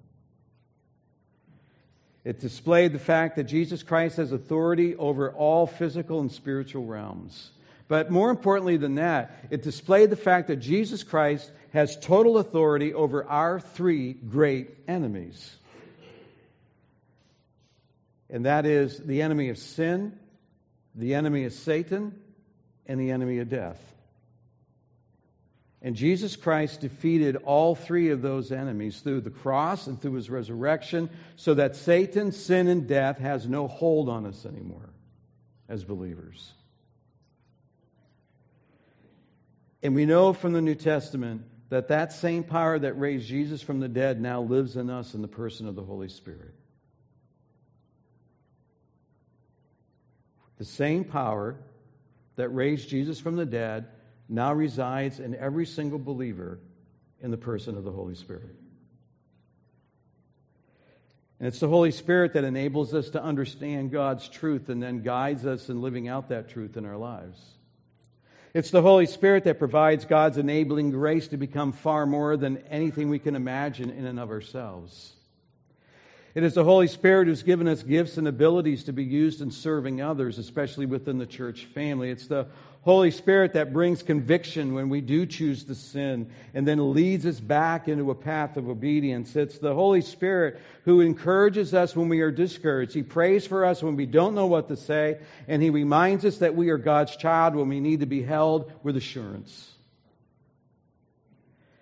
It 2.23 2.39
displayed 2.39 2.93
the 2.93 2.99
fact 2.99 3.35
that 3.37 3.45
Jesus 3.45 3.81
Christ 3.81 4.17
has 4.17 4.31
authority 4.31 4.95
over 4.95 5.31
all 5.31 5.65
physical 5.65 6.19
and 6.19 6.31
spiritual 6.31 6.85
realms. 6.85 7.49
But 7.87 8.11
more 8.11 8.29
importantly 8.29 8.77
than 8.77 8.95
that, 8.95 9.47
it 9.49 9.63
displayed 9.63 10.11
the 10.11 10.15
fact 10.15 10.47
that 10.49 10.57
Jesus 10.57 11.01
Christ 11.01 11.49
has 11.73 11.97
total 11.97 12.37
authority 12.37 12.93
over 12.93 13.25
our 13.25 13.59
three 13.59 14.13
great 14.13 14.69
enemies. 14.87 15.55
And 18.29 18.45
that 18.45 18.67
is 18.67 18.99
the 18.99 19.23
enemy 19.23 19.49
of 19.49 19.57
sin, 19.57 20.19
the 20.95 21.15
enemy 21.15 21.43
is 21.43 21.57
Satan, 21.57 22.19
and 22.85 22.99
the 22.99 23.11
enemy 23.11 23.37
of 23.37 23.49
death. 23.49 23.79
And 25.81 25.95
Jesus 25.95 26.35
Christ 26.35 26.81
defeated 26.81 27.37
all 27.37 27.73
three 27.73 28.09
of 28.09 28.21
those 28.21 28.51
enemies 28.51 28.99
through 28.99 29.21
the 29.21 29.29
cross 29.29 29.87
and 29.87 30.01
through 30.01 30.13
his 30.13 30.29
resurrection 30.29 31.09
so 31.37 31.53
that 31.53 31.75
Satan, 31.75 32.33
sin, 32.33 32.67
and 32.67 32.85
death 32.85 33.19
has 33.19 33.47
no 33.47 33.67
hold 33.67 34.09
on 34.09 34.25
us 34.25 34.45
anymore 34.45 34.89
as 35.69 35.85
believers. 35.85 36.51
And 39.81 39.95
we 39.95 40.05
know 40.05 40.33
from 40.33 40.51
the 40.51 40.61
New 40.61 40.75
Testament 40.75 41.43
that 41.69 41.87
that 41.87 42.11
same 42.11 42.43
power 42.43 42.77
that 42.77 42.99
raised 42.99 43.29
Jesus 43.29 43.61
from 43.61 43.79
the 43.79 43.87
dead 43.87 44.19
now 44.19 44.41
lives 44.41 44.75
in 44.75 44.89
us 44.89 45.13
in 45.13 45.21
the 45.21 45.27
person 45.29 45.67
of 45.67 45.75
the 45.75 45.83
Holy 45.83 46.09
Spirit. 46.09 46.53
The 50.59 50.65
same 50.65 51.03
power 51.03 51.55
that 52.35 52.49
raised 52.49 52.89
Jesus 52.89 53.19
from 53.19 53.37
the 53.37 53.45
dead 53.45 53.87
now 54.27 54.53
resides 54.53 55.19
in 55.19 55.35
every 55.35 55.65
single 55.65 55.99
believer 55.99 56.59
in 57.21 57.31
the 57.31 57.37
person 57.37 57.75
of 57.75 57.83
the 57.83 57.91
Holy 57.91 58.15
Spirit. 58.15 58.55
And 61.39 61.47
it's 61.47 61.59
the 61.59 61.69
Holy 61.69 61.91
Spirit 61.91 62.33
that 62.33 62.43
enables 62.43 62.93
us 62.93 63.09
to 63.11 63.23
understand 63.23 63.91
God's 63.91 64.27
truth 64.27 64.67
and 64.67 64.83
then 64.83 65.01
guides 65.01 65.45
us 65.45 65.69
in 65.69 65.81
living 65.81 66.09
out 66.09 66.29
that 66.29 66.49
truth 66.49 66.75
in 66.75 66.85
our 66.85 66.97
lives. 66.97 67.41
It's 68.53 68.71
the 68.71 68.81
Holy 68.81 69.05
Spirit 69.05 69.45
that 69.45 69.59
provides 69.59 70.05
God's 70.05 70.37
enabling 70.37 70.91
grace 70.91 71.29
to 71.29 71.37
become 71.37 71.71
far 71.71 72.05
more 72.05 72.35
than 72.35 72.57
anything 72.69 73.09
we 73.09 73.19
can 73.19 73.35
imagine 73.35 73.89
in 73.89 74.05
and 74.05 74.19
of 74.19 74.31
ourselves. 74.31 75.13
It 76.35 76.43
is 76.43 76.53
the 76.53 76.63
Holy 76.63 76.87
Spirit 76.87 77.27
who's 77.27 77.41
given 77.41 77.67
us 77.67 77.81
gifts 77.81 78.17
and 78.17 78.27
abilities 78.27 78.83
to 78.83 78.93
be 78.93 79.03
used 79.03 79.41
in 79.41 79.49
serving 79.49 80.01
others, 80.01 80.37
especially 80.37 80.85
within 80.85 81.17
the 81.17 81.25
church 81.25 81.65
family. 81.65 82.11
It's 82.11 82.27
the 82.27 82.47
Holy 82.81 83.11
Spirit 83.11 83.53
that 83.53 83.73
brings 83.73 84.03
conviction 84.03 84.73
when 84.73 84.89
we 84.89 85.01
do 85.01 85.25
choose 85.25 85.63
to 85.65 85.75
sin 85.75 86.29
and 86.53 86.67
then 86.67 86.93
leads 86.93 87.25
us 87.25 87.39
back 87.39 87.87
into 87.87 88.11
a 88.11 88.15
path 88.15 88.57
of 88.57 88.69
obedience. 88.69 89.35
It's 89.35 89.57
the 89.57 89.73
Holy 89.73 90.01
Spirit 90.01 90.61
who 90.85 91.01
encourages 91.01 91.73
us 91.73 91.95
when 91.95 92.09
we 92.09 92.21
are 92.21 92.31
discouraged. 92.31 92.93
He 92.93 93.03
prays 93.03 93.47
for 93.47 93.65
us 93.65 93.81
when 93.81 93.95
we 93.95 94.05
don't 94.05 94.35
know 94.35 94.47
what 94.47 94.67
to 94.69 94.77
say, 94.77 95.19
and 95.47 95.61
He 95.63 95.71
reminds 95.71 96.23
us 96.25 96.37
that 96.37 96.55
we 96.55 96.69
are 96.69 96.77
God's 96.77 97.15
child 97.15 97.55
when 97.55 97.69
we 97.69 97.79
need 97.79 98.01
to 98.01 98.05
be 98.05 98.21
held 98.21 98.71
with 98.83 98.95
assurance. 98.95 99.71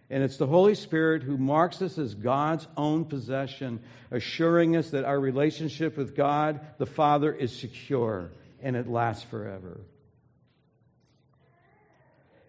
And 0.10 0.24
it's 0.24 0.38
the 0.38 0.48
Holy 0.48 0.76
Spirit 0.76 1.24
who 1.24 1.38
marks 1.38 1.82
us 1.82 1.98
as 1.98 2.16
God's 2.16 2.66
own 2.78 3.06
possession, 3.06 3.82
assuring 4.10 4.78
us 4.78 4.92
that 4.92 5.04
our 5.04 5.20
relationship 5.20 5.98
with 5.98 6.16
God 6.16 6.62
the 6.78 6.86
Father 6.86 7.34
is 7.34 7.52
secure 7.52 8.32
and 8.62 8.76
it 8.76 8.88
lasts 8.88 9.24
forever. 9.24 9.82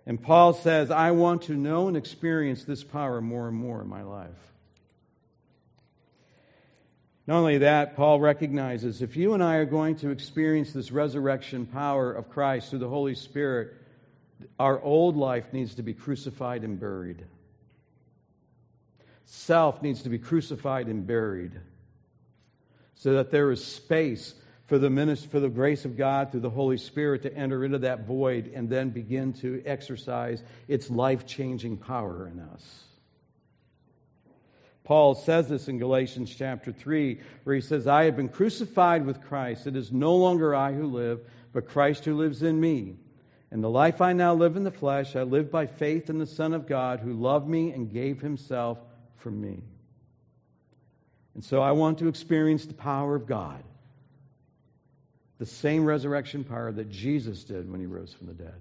And 0.07 0.23
Paul 0.23 0.55
says, 0.55 0.91
I 0.91 1.11
want 1.11 1.43
to 1.43 1.55
know 1.55 1.89
and 1.89 1.97
experience 1.97 2.65
this 2.65 2.85
power 2.85 3.21
more 3.21 3.49
and 3.49 3.57
more 3.57 3.83
in 3.83 3.89
my 3.89 4.03
life. 4.03 4.31
Not 7.27 7.41
only 7.41 7.59
that, 7.59 7.95
Paul 7.95 8.19
recognizes 8.21 9.03
if 9.03 9.17
you 9.17 9.35
and 9.35 9.45
I 9.45 9.57
are 9.57 9.67
going 9.67 9.97
to 9.97 10.09
experience 10.09 10.73
this 10.73 10.91
resurrection 10.91 11.67
power 11.67 12.11
of 12.11 12.31
Christ 12.31 12.71
through 12.71 12.79
the 12.79 12.89
Holy 12.89 13.15
Spirit, 13.15 13.75
our 14.59 14.81
old 14.81 15.15
life 15.15 15.53
needs 15.53 15.75
to 15.75 15.83
be 15.83 15.93
crucified 15.93 16.65
and 16.65 16.81
buried. 16.81 17.27
Self 19.31 19.83
needs 19.83 20.05
to 20.05 20.09
be 20.09 20.19
crucified 20.19 20.87
and 20.87 21.07
buried 21.07 21.53
so 22.95 23.13
that 23.13 23.31
there 23.31 23.51
is 23.51 23.63
space 23.63 24.35
for 24.65 24.79
the, 24.79 24.89
minister, 24.89 25.29
for 25.29 25.39
the 25.39 25.51
grace 25.51 25.85
of 25.85 25.99
God 25.99 26.33
through 26.33 26.41
the 26.41 26.49
Holy 26.49 26.79
Spirit 26.79 27.21
to 27.23 27.35
enter 27.37 27.63
into 27.63 27.81
that 27.81 28.07
void 28.07 28.51
and 28.55 28.71
then 28.71 28.89
begin 28.89 29.35
to 29.35 29.63
exercise 29.67 30.43
its 30.67 30.89
life 30.89 31.27
changing 31.27 31.77
power 31.77 32.27
in 32.27 32.41
us. 32.41 32.85
Paul 34.83 35.15
says 35.15 35.47
this 35.47 35.69
in 35.69 35.79
Galatians 35.79 36.35
chapter 36.35 36.73
3, 36.73 37.21
where 37.45 37.55
he 37.55 37.61
says, 37.61 37.87
I 37.87 38.05
have 38.05 38.17
been 38.17 38.31
crucified 38.31 39.05
with 39.05 39.21
Christ. 39.21 39.67
It 39.67 39.77
is 39.77 39.93
no 39.93 40.17
longer 40.17 40.55
I 40.55 40.73
who 40.73 40.87
live, 40.87 41.21
but 41.53 41.69
Christ 41.69 42.07
who 42.07 42.17
lives 42.17 42.43
in 42.43 42.59
me. 42.59 42.97
And 43.51 43.63
the 43.63 43.69
life 43.69 44.01
I 44.01 44.15
now 44.15 44.33
live 44.33 44.57
in 44.57 44.65
the 44.65 44.71
flesh, 44.71 45.17
I 45.17 45.23
live 45.23 45.51
by 45.51 45.67
faith 45.67 46.09
in 46.09 46.17
the 46.17 46.27
Son 46.27 46.55
of 46.55 46.67
God 46.67 47.01
who 47.01 47.13
loved 47.13 47.47
me 47.47 47.73
and 47.73 47.93
gave 47.93 48.23
himself 48.23 48.79
from 49.19 49.41
me. 49.41 49.63
And 51.35 51.45
so 51.45 51.63
I 51.63 51.73
want 51.73 51.99
to 51.99 52.09
experience 52.09 52.67
the 52.67 52.75
power 52.75 53.15
of 53.15 53.27
God, 53.27 53.63
the 55.39 55.47
same 55.47 55.85
resurrection 55.85 56.43
power 56.43 56.73
that 56.73 56.91
Jesus 56.91 57.45
did 57.45 57.71
when 57.71 57.79
he 57.79 57.87
rose 57.87 58.13
from 58.13 58.27
the 58.27 58.33
dead. 58.33 58.55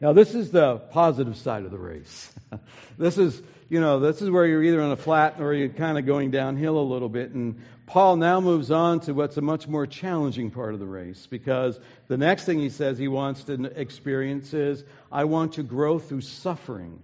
Now, 0.00 0.12
this 0.12 0.34
is 0.34 0.52
the 0.52 0.76
positive 0.76 1.36
side 1.36 1.64
of 1.64 1.72
the 1.72 1.78
race. 1.78 2.32
this 2.98 3.18
is, 3.18 3.42
you 3.68 3.80
know, 3.80 3.98
this 3.98 4.22
is 4.22 4.30
where 4.30 4.46
you're 4.46 4.62
either 4.62 4.80
on 4.80 4.92
a 4.92 4.96
flat 4.96 5.40
or 5.40 5.54
you're 5.54 5.70
kind 5.70 5.98
of 5.98 6.06
going 6.06 6.30
downhill 6.30 6.78
a 6.78 6.86
little 6.86 7.08
bit. 7.08 7.32
And 7.32 7.60
Paul 7.86 8.16
now 8.16 8.40
moves 8.40 8.70
on 8.70 9.00
to 9.00 9.14
what's 9.14 9.38
a 9.38 9.40
much 9.40 9.66
more 9.66 9.88
challenging 9.88 10.52
part 10.52 10.72
of 10.72 10.78
the 10.78 10.86
race 10.86 11.26
because 11.26 11.80
the 12.06 12.16
next 12.16 12.44
thing 12.44 12.60
he 12.60 12.70
says 12.70 12.96
he 12.96 13.08
wants 13.08 13.42
to 13.44 13.64
experience 13.74 14.54
is 14.54 14.84
I 15.10 15.24
want 15.24 15.54
to 15.54 15.64
grow 15.64 15.98
through 15.98 16.20
suffering 16.20 17.00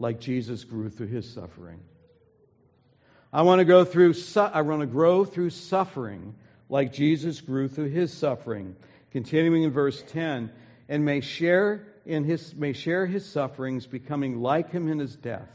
like 0.00 0.18
Jesus 0.18 0.64
grew 0.64 0.88
through 0.88 1.08
his 1.08 1.30
suffering. 1.30 1.78
I 3.32 3.42
want 3.42 3.60
to 3.60 3.64
go 3.64 3.84
through 3.84 4.14
su- 4.14 4.40
I 4.40 4.62
want 4.62 4.80
to 4.80 4.86
grow 4.86 5.24
through 5.24 5.50
suffering 5.50 6.34
like 6.68 6.92
Jesus 6.92 7.40
grew 7.40 7.68
through 7.68 7.90
his 7.90 8.12
suffering. 8.12 8.74
Continuing 9.12 9.62
in 9.62 9.70
verse 9.70 10.02
10, 10.08 10.50
and 10.88 11.04
may 11.04 11.20
share 11.20 11.86
in 12.06 12.24
his 12.24 12.54
may 12.54 12.72
share 12.72 13.06
his 13.06 13.24
sufferings 13.24 13.86
becoming 13.86 14.40
like 14.40 14.72
him 14.72 14.88
in 14.88 14.98
his 14.98 15.14
death. 15.14 15.50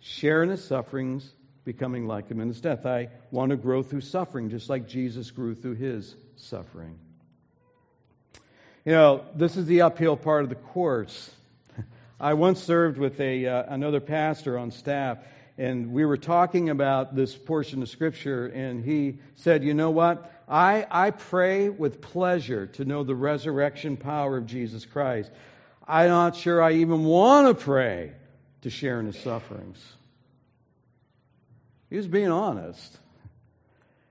Share 0.00 0.42
in 0.42 0.48
his 0.48 0.64
sufferings 0.64 1.32
becoming 1.64 2.08
like 2.08 2.28
him 2.28 2.40
in 2.40 2.48
his 2.48 2.60
death. 2.60 2.86
I 2.86 3.08
want 3.30 3.50
to 3.50 3.56
grow 3.56 3.82
through 3.82 4.00
suffering 4.00 4.50
just 4.50 4.68
like 4.68 4.88
Jesus 4.88 5.30
grew 5.30 5.54
through 5.54 5.74
his 5.74 6.16
suffering. 6.36 6.98
You 8.84 8.92
know, 8.92 9.24
this 9.36 9.56
is 9.56 9.66
the 9.66 9.82
uphill 9.82 10.16
part 10.16 10.42
of 10.42 10.48
the 10.48 10.56
course. 10.56 11.30
I 12.22 12.34
once 12.34 12.62
served 12.62 12.98
with 12.98 13.20
a, 13.20 13.48
uh, 13.48 13.64
another 13.66 13.98
pastor 13.98 14.56
on 14.56 14.70
staff, 14.70 15.18
and 15.58 15.92
we 15.92 16.04
were 16.04 16.16
talking 16.16 16.70
about 16.70 17.16
this 17.16 17.34
portion 17.34 17.82
of 17.82 17.88
Scripture, 17.88 18.46
and 18.46 18.84
he 18.84 19.18
said, 19.34 19.64
You 19.64 19.74
know 19.74 19.90
what? 19.90 20.32
I, 20.48 20.86
I 20.88 21.10
pray 21.10 21.68
with 21.68 22.00
pleasure 22.00 22.68
to 22.68 22.84
know 22.84 23.02
the 23.02 23.16
resurrection 23.16 23.96
power 23.96 24.36
of 24.36 24.46
Jesus 24.46 24.86
Christ. 24.86 25.32
I'm 25.88 26.10
not 26.10 26.36
sure 26.36 26.62
I 26.62 26.74
even 26.74 27.02
want 27.02 27.48
to 27.48 27.64
pray 27.64 28.12
to 28.60 28.70
share 28.70 29.00
in 29.00 29.06
his 29.06 29.18
sufferings. 29.18 29.82
He 31.90 31.96
was 31.96 32.06
being 32.06 32.30
honest. 32.30 32.98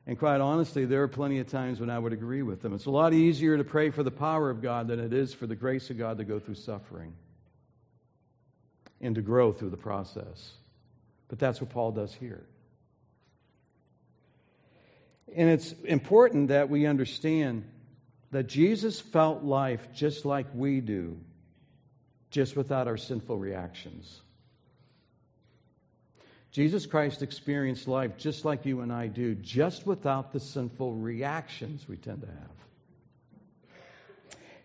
And 0.06 0.20
quite 0.20 0.42
honestly, 0.42 0.84
there 0.84 1.02
are 1.04 1.08
plenty 1.08 1.40
of 1.40 1.48
times 1.48 1.80
when 1.80 1.90
I 1.90 1.98
would 1.98 2.12
agree 2.12 2.42
with 2.42 2.66
him. 2.66 2.74
It's 2.74 2.88
a 2.88 2.92
lot 2.92 3.14
easier 3.14 3.56
to 3.56 3.64
pray 3.64 3.90
for 3.90 4.04
the 4.04 4.12
power 4.12 4.50
of 4.50 4.62
God 4.62 4.90
than 4.90 5.00
it 5.00 5.14
is 5.14 5.34
for 5.34 5.48
the 5.48 5.56
grace 5.56 5.90
of 5.90 5.98
God 5.98 6.18
to 6.18 6.26
go 6.26 6.40
through 6.40 6.56
suffering 6.56 7.14
and 9.02 9.16
to 9.16 9.22
grow 9.22 9.52
through 9.52 9.72
the 9.72 9.78
process. 9.78 10.54
But 11.28 11.40
that's 11.40 11.60
what 11.60 11.70
Paul 11.70 11.92
does 11.92 12.14
here. 12.14 12.44
And 15.36 15.50
it's 15.50 15.74
important 15.86 16.50
that 16.50 16.70
we 16.70 16.86
understand 16.86 17.64
that 18.32 18.48
Jesus 18.48 19.00
felt 19.00 19.44
life 19.44 19.88
just 19.94 20.26
like 20.26 20.48
we 20.54 20.82
do, 20.82 21.18
just 22.30 22.56
without 22.56 22.88
our 22.88 22.98
sinful 22.98 23.38
reactions. 23.38 24.22
Jesus 26.52 26.86
Christ 26.86 27.22
experienced 27.22 27.88
life 27.88 28.18
just 28.18 28.44
like 28.44 28.66
you 28.66 28.82
and 28.82 28.92
I 28.92 29.08
do, 29.08 29.36
just 29.36 29.86
without 29.86 30.34
the 30.34 30.40
sinful 30.40 30.96
reactions 30.96 31.88
we 31.88 31.96
tend 31.96 32.22
to 32.22 32.28
have. 32.28 32.61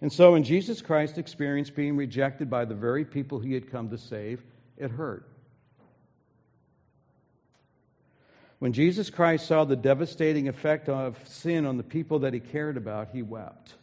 And 0.00 0.12
so, 0.12 0.32
when 0.32 0.42
Jesus 0.44 0.82
Christ 0.82 1.16
experienced 1.16 1.74
being 1.74 1.96
rejected 1.96 2.50
by 2.50 2.64
the 2.64 2.74
very 2.74 3.04
people 3.04 3.38
he 3.38 3.54
had 3.54 3.70
come 3.70 3.88
to 3.90 3.98
save, 3.98 4.42
it 4.76 4.90
hurt. 4.90 5.26
When 8.58 8.72
Jesus 8.72 9.10
Christ 9.10 9.46
saw 9.46 9.64
the 9.64 9.76
devastating 9.76 10.48
effect 10.48 10.88
of 10.88 11.18
sin 11.28 11.66
on 11.66 11.76
the 11.76 11.82
people 11.82 12.20
that 12.20 12.34
he 12.34 12.40
cared 12.40 12.76
about, 12.76 13.10
he 13.12 13.22
wept. 13.22 13.74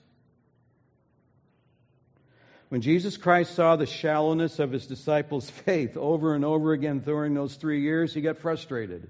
When 2.69 2.81
Jesus 2.81 3.17
Christ 3.17 3.53
saw 3.53 3.75
the 3.75 3.85
shallowness 3.85 4.57
of 4.57 4.71
his 4.71 4.87
disciples' 4.87 5.49
faith 5.65 5.95
over 5.95 6.33
and 6.33 6.43
over 6.43 6.73
again 6.73 6.99
during 6.99 7.33
those 7.33 7.55
three 7.55 7.81
years, 7.81 8.13
he 8.13 8.21
got 8.21 8.37
frustrated. 8.37 9.09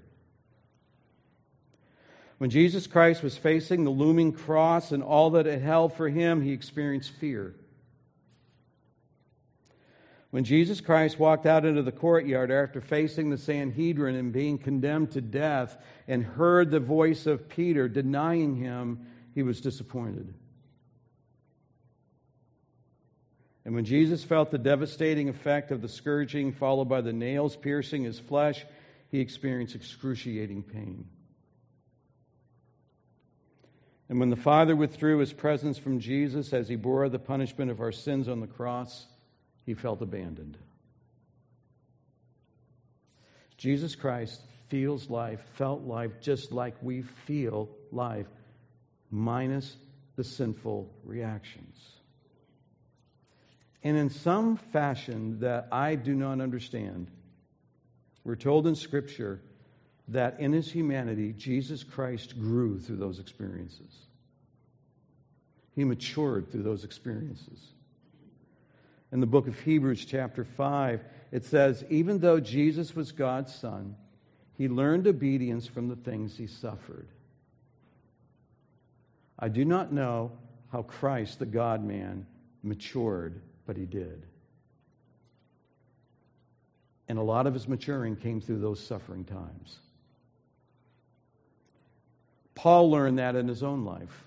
When 2.38 2.50
Jesus 2.50 2.86
Christ 2.86 3.22
was 3.22 3.36
facing 3.36 3.84
the 3.84 3.90
looming 3.90 4.32
cross 4.32 4.92
and 4.92 5.02
all 5.02 5.30
that 5.30 5.46
it 5.46 5.62
held 5.62 5.94
for 5.94 6.08
him, 6.08 6.42
he 6.42 6.52
experienced 6.52 7.10
fear. 7.10 7.54
When 10.30 10.42
Jesus 10.42 10.80
Christ 10.80 11.16
walked 11.16 11.46
out 11.46 11.64
into 11.64 11.82
the 11.82 11.92
courtyard 11.92 12.50
after 12.50 12.80
facing 12.80 13.30
the 13.30 13.38
Sanhedrin 13.38 14.16
and 14.16 14.32
being 14.32 14.58
condemned 14.58 15.12
to 15.12 15.20
death 15.20 15.76
and 16.08 16.24
heard 16.24 16.72
the 16.72 16.80
voice 16.80 17.26
of 17.26 17.48
Peter 17.48 17.88
denying 17.88 18.56
him, 18.56 19.06
he 19.32 19.44
was 19.44 19.60
disappointed. 19.60 20.34
And 23.64 23.76
when 23.76 23.84
Jesus 23.84 24.24
felt 24.24 24.50
the 24.50 24.58
devastating 24.58 25.28
effect 25.28 25.70
of 25.70 25.80
the 25.80 25.88
scourging 25.88 26.52
followed 26.52 26.88
by 26.88 27.00
the 27.00 27.12
nails 27.12 27.54
piercing 27.54 28.02
his 28.02 28.18
flesh, 28.18 28.66
he 29.12 29.20
experienced 29.20 29.76
excruciating 29.76 30.64
pain. 30.64 31.06
And 34.08 34.20
when 34.20 34.30
the 34.30 34.36
Father 34.36 34.76
withdrew 34.76 35.18
his 35.18 35.32
presence 35.32 35.78
from 35.78 35.98
Jesus 35.98 36.52
as 36.52 36.68
he 36.68 36.76
bore 36.76 37.08
the 37.08 37.18
punishment 37.18 37.70
of 37.70 37.80
our 37.80 37.92
sins 37.92 38.28
on 38.28 38.40
the 38.40 38.46
cross, 38.46 39.06
he 39.64 39.74
felt 39.74 40.02
abandoned. 40.02 40.58
Jesus 43.56 43.94
Christ 43.94 44.42
feels 44.68 45.08
life, 45.08 45.40
felt 45.54 45.82
life 45.82 46.20
just 46.20 46.52
like 46.52 46.74
we 46.82 47.02
feel 47.02 47.70
life, 47.92 48.26
minus 49.10 49.76
the 50.16 50.24
sinful 50.24 50.92
reactions. 51.04 51.78
And 53.82 53.96
in 53.96 54.10
some 54.10 54.56
fashion 54.56 55.40
that 55.40 55.68
I 55.70 55.94
do 55.94 56.14
not 56.14 56.40
understand, 56.40 57.10
we're 58.24 58.36
told 58.36 58.66
in 58.66 58.74
Scripture 58.74 59.40
that 60.08 60.38
in 60.38 60.52
his 60.52 60.70
humanity, 60.70 61.32
Jesus 61.32 61.82
Christ 61.82 62.38
grew 62.38 62.78
through 62.78 62.96
those 62.96 63.18
experiences. 63.18 64.06
He 65.74 65.84
matured 65.84 66.50
through 66.50 66.62
those 66.62 66.84
experiences. 66.84 67.72
In 69.12 69.20
the 69.20 69.26
book 69.26 69.48
of 69.48 69.58
Hebrews, 69.60 70.04
chapter 70.04 70.44
5, 70.44 71.04
it 71.32 71.44
says, 71.44 71.84
Even 71.88 72.18
though 72.18 72.40
Jesus 72.40 72.94
was 72.94 73.12
God's 73.12 73.54
Son, 73.54 73.96
he 74.56 74.68
learned 74.68 75.06
obedience 75.06 75.66
from 75.66 75.88
the 75.88 75.96
things 75.96 76.36
he 76.36 76.46
suffered. 76.46 77.08
I 79.38 79.48
do 79.48 79.64
not 79.64 79.92
know 79.92 80.32
how 80.70 80.82
Christ, 80.82 81.38
the 81.38 81.46
God 81.46 81.84
man, 81.84 82.26
matured, 82.62 83.40
but 83.66 83.76
he 83.76 83.84
did. 83.84 84.26
And 87.08 87.18
a 87.18 87.22
lot 87.22 87.46
of 87.46 87.54
his 87.54 87.68
maturing 87.68 88.16
came 88.16 88.40
through 88.40 88.60
those 88.60 88.84
suffering 88.84 89.24
times. 89.24 89.80
Paul 92.54 92.90
learned 92.90 93.18
that 93.18 93.36
in 93.36 93.48
his 93.48 93.62
own 93.62 93.84
life. 93.84 94.24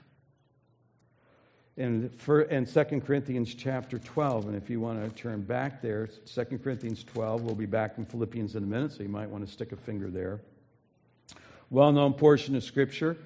In, 1.77 2.09
for, 2.09 2.41
in 2.41 2.65
2 2.65 2.83
Corinthians 3.01 3.53
chapter 3.53 3.99
12, 3.99 4.47
and 4.47 4.55
if 4.55 4.69
you 4.69 4.79
want 4.79 5.03
to 5.03 5.09
turn 5.21 5.43
back 5.43 5.81
there, 5.81 6.07
2 6.07 6.45
Corinthians 6.57 7.03
12, 7.03 7.43
we'll 7.43 7.53
be 7.53 7.67
back 7.67 7.99
in 7.99 8.05
Philippians 8.05 8.55
in 8.55 8.63
a 8.63 8.67
minute, 8.67 8.93
so 8.93 9.03
you 9.03 9.09
might 9.09 9.29
want 9.29 9.45
to 9.45 9.51
stick 9.51 9.71
a 9.71 9.75
finger 9.75 10.09
there. 10.09 10.41
Well 11.69 11.91
known 11.91 12.13
portion 12.13 12.55
of 12.55 12.63
Scripture. 12.63 13.17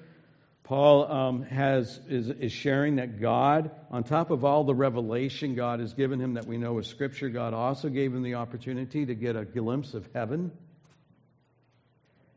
Paul 0.64 1.10
um, 1.10 1.42
has, 1.44 2.00
is, 2.08 2.28
is 2.28 2.52
sharing 2.52 2.96
that 2.96 3.20
God, 3.20 3.70
on 3.90 4.04
top 4.04 4.30
of 4.30 4.44
all 4.44 4.64
the 4.64 4.74
revelation 4.74 5.54
God 5.54 5.80
has 5.80 5.92
given 5.92 6.20
him 6.20 6.34
that 6.34 6.46
we 6.46 6.56
know 6.56 6.78
is 6.78 6.86
Scripture, 6.86 7.28
God 7.30 7.54
also 7.54 7.88
gave 7.88 8.14
him 8.14 8.22
the 8.22 8.34
opportunity 8.34 9.06
to 9.06 9.14
get 9.14 9.34
a 9.34 9.44
glimpse 9.44 9.94
of 9.94 10.08
heaven. 10.14 10.52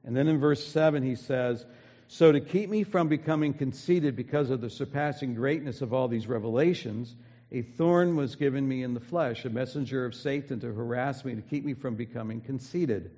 And 0.03 0.15
then 0.15 0.27
in 0.27 0.39
verse 0.39 0.65
7, 0.65 1.03
he 1.03 1.15
says, 1.15 1.65
So 2.07 2.31
to 2.31 2.39
keep 2.39 2.69
me 2.69 2.83
from 2.83 3.07
becoming 3.07 3.53
conceited 3.53 4.15
because 4.15 4.49
of 4.49 4.61
the 4.61 4.69
surpassing 4.69 5.33
greatness 5.33 5.81
of 5.81 5.93
all 5.93 6.07
these 6.07 6.27
revelations, 6.27 7.15
a 7.51 7.61
thorn 7.61 8.15
was 8.15 8.35
given 8.35 8.67
me 8.67 8.83
in 8.83 8.93
the 8.93 8.99
flesh, 8.99 9.45
a 9.45 9.49
messenger 9.49 10.05
of 10.05 10.13
Satan 10.13 10.59
to 10.59 10.73
harass 10.73 11.25
me, 11.25 11.35
to 11.35 11.41
keep 11.41 11.65
me 11.65 11.73
from 11.73 11.95
becoming 11.95 12.41
conceited. 12.41 13.11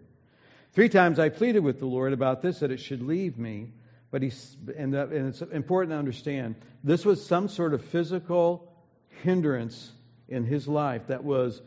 Three 0.74 0.89
times 0.89 1.20
I 1.20 1.29
pleaded 1.29 1.63
with 1.63 1.79
the 1.79 1.86
Lord 1.86 2.13
about 2.13 2.41
this, 2.41 2.60
that 2.60 2.72
it 2.72 2.79
should 2.79 3.01
leave 3.01 3.38
me. 3.38 3.72
But 4.10 4.22
he's, 4.22 4.56
and, 4.77 4.96
and 4.96 5.27
it's 5.27 5.41
important 5.41 5.91
to 5.91 5.98
understand 5.98 6.56
this 6.84 7.03
was 7.03 7.25
some 7.25 7.50
sort 7.50 7.74
of 7.74 7.84
physical 7.84 8.72
hindrance 9.24 9.91
in 10.29 10.46
his 10.46 10.67
life 10.67 11.08
that 11.08 11.24
was 11.24 11.62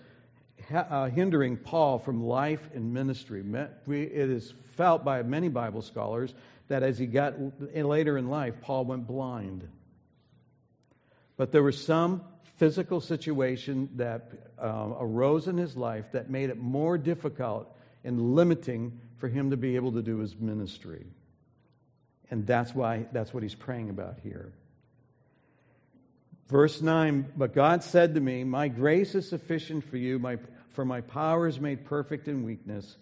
uh, 0.72 1.08
hindering 1.08 1.56
Paul 1.56 1.98
from 1.98 2.24
life 2.24 2.66
and 2.74 2.94
ministry. 2.94 3.42
It 3.42 4.30
is 4.30 4.54
felt 4.76 5.04
by 5.04 5.22
many 5.22 5.48
Bible 5.48 5.82
scholars 5.82 6.32
that 6.70 6.84
as 6.84 6.98
he 6.98 7.06
got 7.06 7.34
later 7.74 8.16
in 8.16 8.30
life, 8.30 8.54
Paul 8.62 8.84
went 8.84 9.06
blind. 9.06 9.68
But 11.36 11.50
there 11.50 11.64
was 11.64 11.84
some 11.84 12.22
physical 12.58 13.00
situation 13.00 13.90
that 13.96 14.30
um, 14.56 14.94
arose 15.00 15.48
in 15.48 15.56
his 15.56 15.76
life 15.76 16.12
that 16.12 16.30
made 16.30 16.48
it 16.48 16.58
more 16.58 16.96
difficult 16.96 17.76
and 18.04 18.36
limiting 18.36 19.00
for 19.16 19.26
him 19.26 19.50
to 19.50 19.56
be 19.56 19.74
able 19.74 19.92
to 19.92 20.02
do 20.02 20.18
his 20.18 20.38
ministry. 20.38 21.06
And 22.30 22.46
that's 22.46 22.72
why 22.72 23.06
that's 23.10 23.34
what 23.34 23.42
he's 23.42 23.56
praying 23.56 23.90
about 23.90 24.20
here. 24.22 24.52
Verse 26.46 26.80
9, 26.80 27.32
but 27.36 27.52
God 27.52 27.82
said 27.82 28.14
to 28.14 28.20
me, 28.20 28.44
My 28.44 28.68
grace 28.68 29.16
is 29.16 29.28
sufficient 29.28 29.82
for 29.84 29.96
you, 29.96 30.20
my, 30.20 30.38
for 30.70 30.84
my 30.84 31.00
power 31.00 31.48
is 31.48 31.58
made 31.58 31.84
perfect 31.84 32.28
in 32.28 32.44
weakness. 32.44 32.96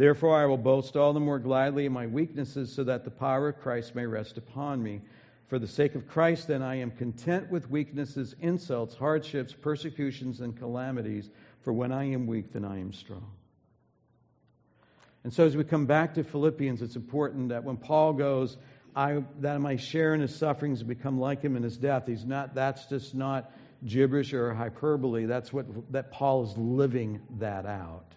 Therefore, 0.00 0.34
I 0.34 0.46
will 0.46 0.56
boast 0.56 0.96
all 0.96 1.12
the 1.12 1.20
more 1.20 1.38
gladly 1.38 1.84
in 1.84 1.92
my 1.92 2.06
weaknesses, 2.06 2.72
so 2.72 2.82
that 2.84 3.04
the 3.04 3.10
power 3.10 3.50
of 3.50 3.60
Christ 3.60 3.94
may 3.94 4.06
rest 4.06 4.38
upon 4.38 4.82
me. 4.82 5.02
For 5.48 5.58
the 5.58 5.66
sake 5.66 5.94
of 5.94 6.08
Christ, 6.08 6.48
then, 6.48 6.62
I 6.62 6.76
am 6.76 6.90
content 6.90 7.50
with 7.50 7.70
weaknesses, 7.70 8.34
insults, 8.40 8.94
hardships, 8.94 9.52
persecutions, 9.52 10.40
and 10.40 10.56
calamities. 10.56 11.28
For 11.60 11.74
when 11.74 11.92
I 11.92 12.04
am 12.04 12.26
weak, 12.26 12.50
then 12.54 12.64
I 12.64 12.78
am 12.78 12.94
strong. 12.94 13.30
And 15.22 15.34
so, 15.34 15.44
as 15.44 15.54
we 15.54 15.64
come 15.64 15.84
back 15.84 16.14
to 16.14 16.24
Philippians, 16.24 16.80
it's 16.80 16.96
important 16.96 17.50
that 17.50 17.62
when 17.62 17.76
Paul 17.76 18.14
goes, 18.14 18.56
I, 18.96 19.22
that 19.40 19.60
might 19.60 19.82
share 19.82 20.14
in 20.14 20.22
his 20.22 20.34
sufferings 20.34 20.80
and 20.80 20.88
become 20.88 21.20
like 21.20 21.42
him 21.42 21.56
in 21.56 21.62
his 21.62 21.76
death. 21.76 22.06
He's 22.06 22.24
not, 22.24 22.54
that's 22.54 22.86
just 22.86 23.14
not 23.14 23.52
gibberish 23.84 24.32
or 24.32 24.54
hyperbole. 24.54 25.26
That's 25.26 25.52
what 25.52 25.66
that 25.92 26.10
Paul 26.10 26.44
is 26.44 26.56
living 26.56 27.20
that 27.38 27.66
out. 27.66 28.14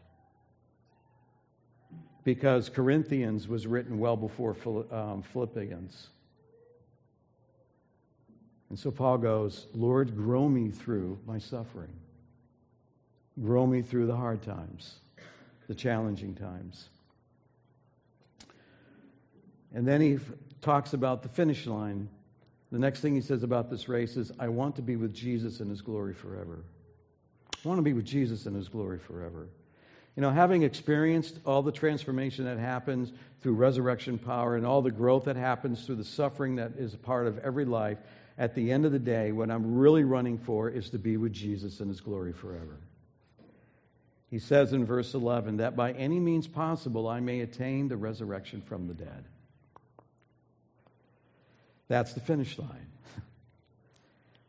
Because 2.23 2.69
Corinthians 2.69 3.47
was 3.47 3.67
written 3.67 3.99
well 3.99 4.15
before 4.15 4.55
um, 4.91 5.21
Philippians. 5.21 6.07
And 8.69 8.79
so 8.79 8.89
Paul 8.89 9.17
goes, 9.17 9.67
Lord, 9.73 10.15
grow 10.15 10.47
me 10.49 10.69
through 10.69 11.19
my 11.27 11.37
suffering. 11.37 11.93
Grow 13.41 13.67
me 13.67 13.81
through 13.81 14.07
the 14.07 14.15
hard 14.15 14.41
times, 14.41 14.95
the 15.67 15.75
challenging 15.75 16.33
times. 16.33 16.89
And 19.73 19.87
then 19.87 20.01
he 20.01 20.19
talks 20.61 20.93
about 20.93 21.23
the 21.23 21.29
finish 21.29 21.65
line. 21.65 22.07
The 22.71 22.79
next 22.79 23.01
thing 23.01 23.15
he 23.15 23.21
says 23.21 23.43
about 23.43 23.69
this 23.69 23.89
race 23.89 24.17
is, 24.17 24.31
I 24.39 24.47
want 24.47 24.75
to 24.77 24.81
be 24.81 24.95
with 24.95 25.13
Jesus 25.13 25.59
in 25.59 25.69
his 25.69 25.81
glory 25.81 26.13
forever. 26.13 26.63
I 27.63 27.67
want 27.67 27.77
to 27.77 27.83
be 27.83 27.93
with 27.93 28.05
Jesus 28.05 28.45
in 28.45 28.53
his 28.53 28.69
glory 28.69 28.99
forever. 28.99 29.47
You 30.15 30.21
know, 30.21 30.29
having 30.29 30.61
experienced 30.61 31.39
all 31.45 31.63
the 31.63 31.71
transformation 31.71 32.45
that 32.45 32.59
happens 32.59 33.11
through 33.41 33.53
resurrection 33.53 34.19
power 34.19 34.55
and 34.55 34.65
all 34.65 34.81
the 34.81 34.91
growth 34.91 35.25
that 35.25 35.35
happens 35.35 35.85
through 35.85 35.95
the 35.95 36.03
suffering 36.03 36.57
that 36.57 36.73
is 36.77 36.93
a 36.93 36.97
part 36.97 37.25
of 37.25 37.39
every 37.39 37.65
life, 37.65 37.97
at 38.37 38.55
the 38.55 38.71
end 38.71 38.85
of 38.85 38.91
the 38.91 38.99
day, 38.99 39.31
what 39.31 39.49
I'm 39.49 39.75
really 39.75 40.03
running 40.03 40.37
for 40.37 40.69
is 40.69 40.89
to 40.91 40.99
be 40.99 41.17
with 41.17 41.33
Jesus 41.33 41.79
in 41.79 41.87
his 41.87 42.01
glory 42.01 42.33
forever. 42.33 42.77
He 44.29 44.39
says 44.39 44.73
in 44.73 44.85
verse 44.85 45.13
11 45.13 45.57
that 45.57 45.75
by 45.75 45.91
any 45.93 46.19
means 46.19 46.47
possible 46.47 47.07
I 47.07 47.19
may 47.19 47.41
attain 47.41 47.87
the 47.87 47.97
resurrection 47.97 48.61
from 48.61 48.87
the 48.87 48.95
dead. 48.95 49.25
That's 51.87 52.13
the 52.13 52.19
finish 52.19 52.57
line. 52.57 52.87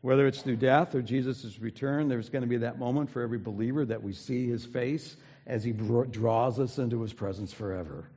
Whether 0.01 0.25
it's 0.25 0.41
through 0.41 0.55
death 0.55 0.95
or 0.95 1.03
Jesus' 1.03 1.59
return, 1.59 2.07
there's 2.07 2.29
going 2.29 2.41
to 2.41 2.47
be 2.47 2.57
that 2.57 2.79
moment 2.79 3.11
for 3.11 3.21
every 3.21 3.37
believer 3.37 3.85
that 3.85 4.01
we 4.01 4.13
see 4.13 4.47
his 4.47 4.65
face 4.65 5.17
as 5.47 5.63
he 5.63 5.71
draws 5.71 6.59
us 6.59 6.77
into 6.77 7.01
his 7.01 7.13
presence 7.13 7.53
forever. 7.53 8.09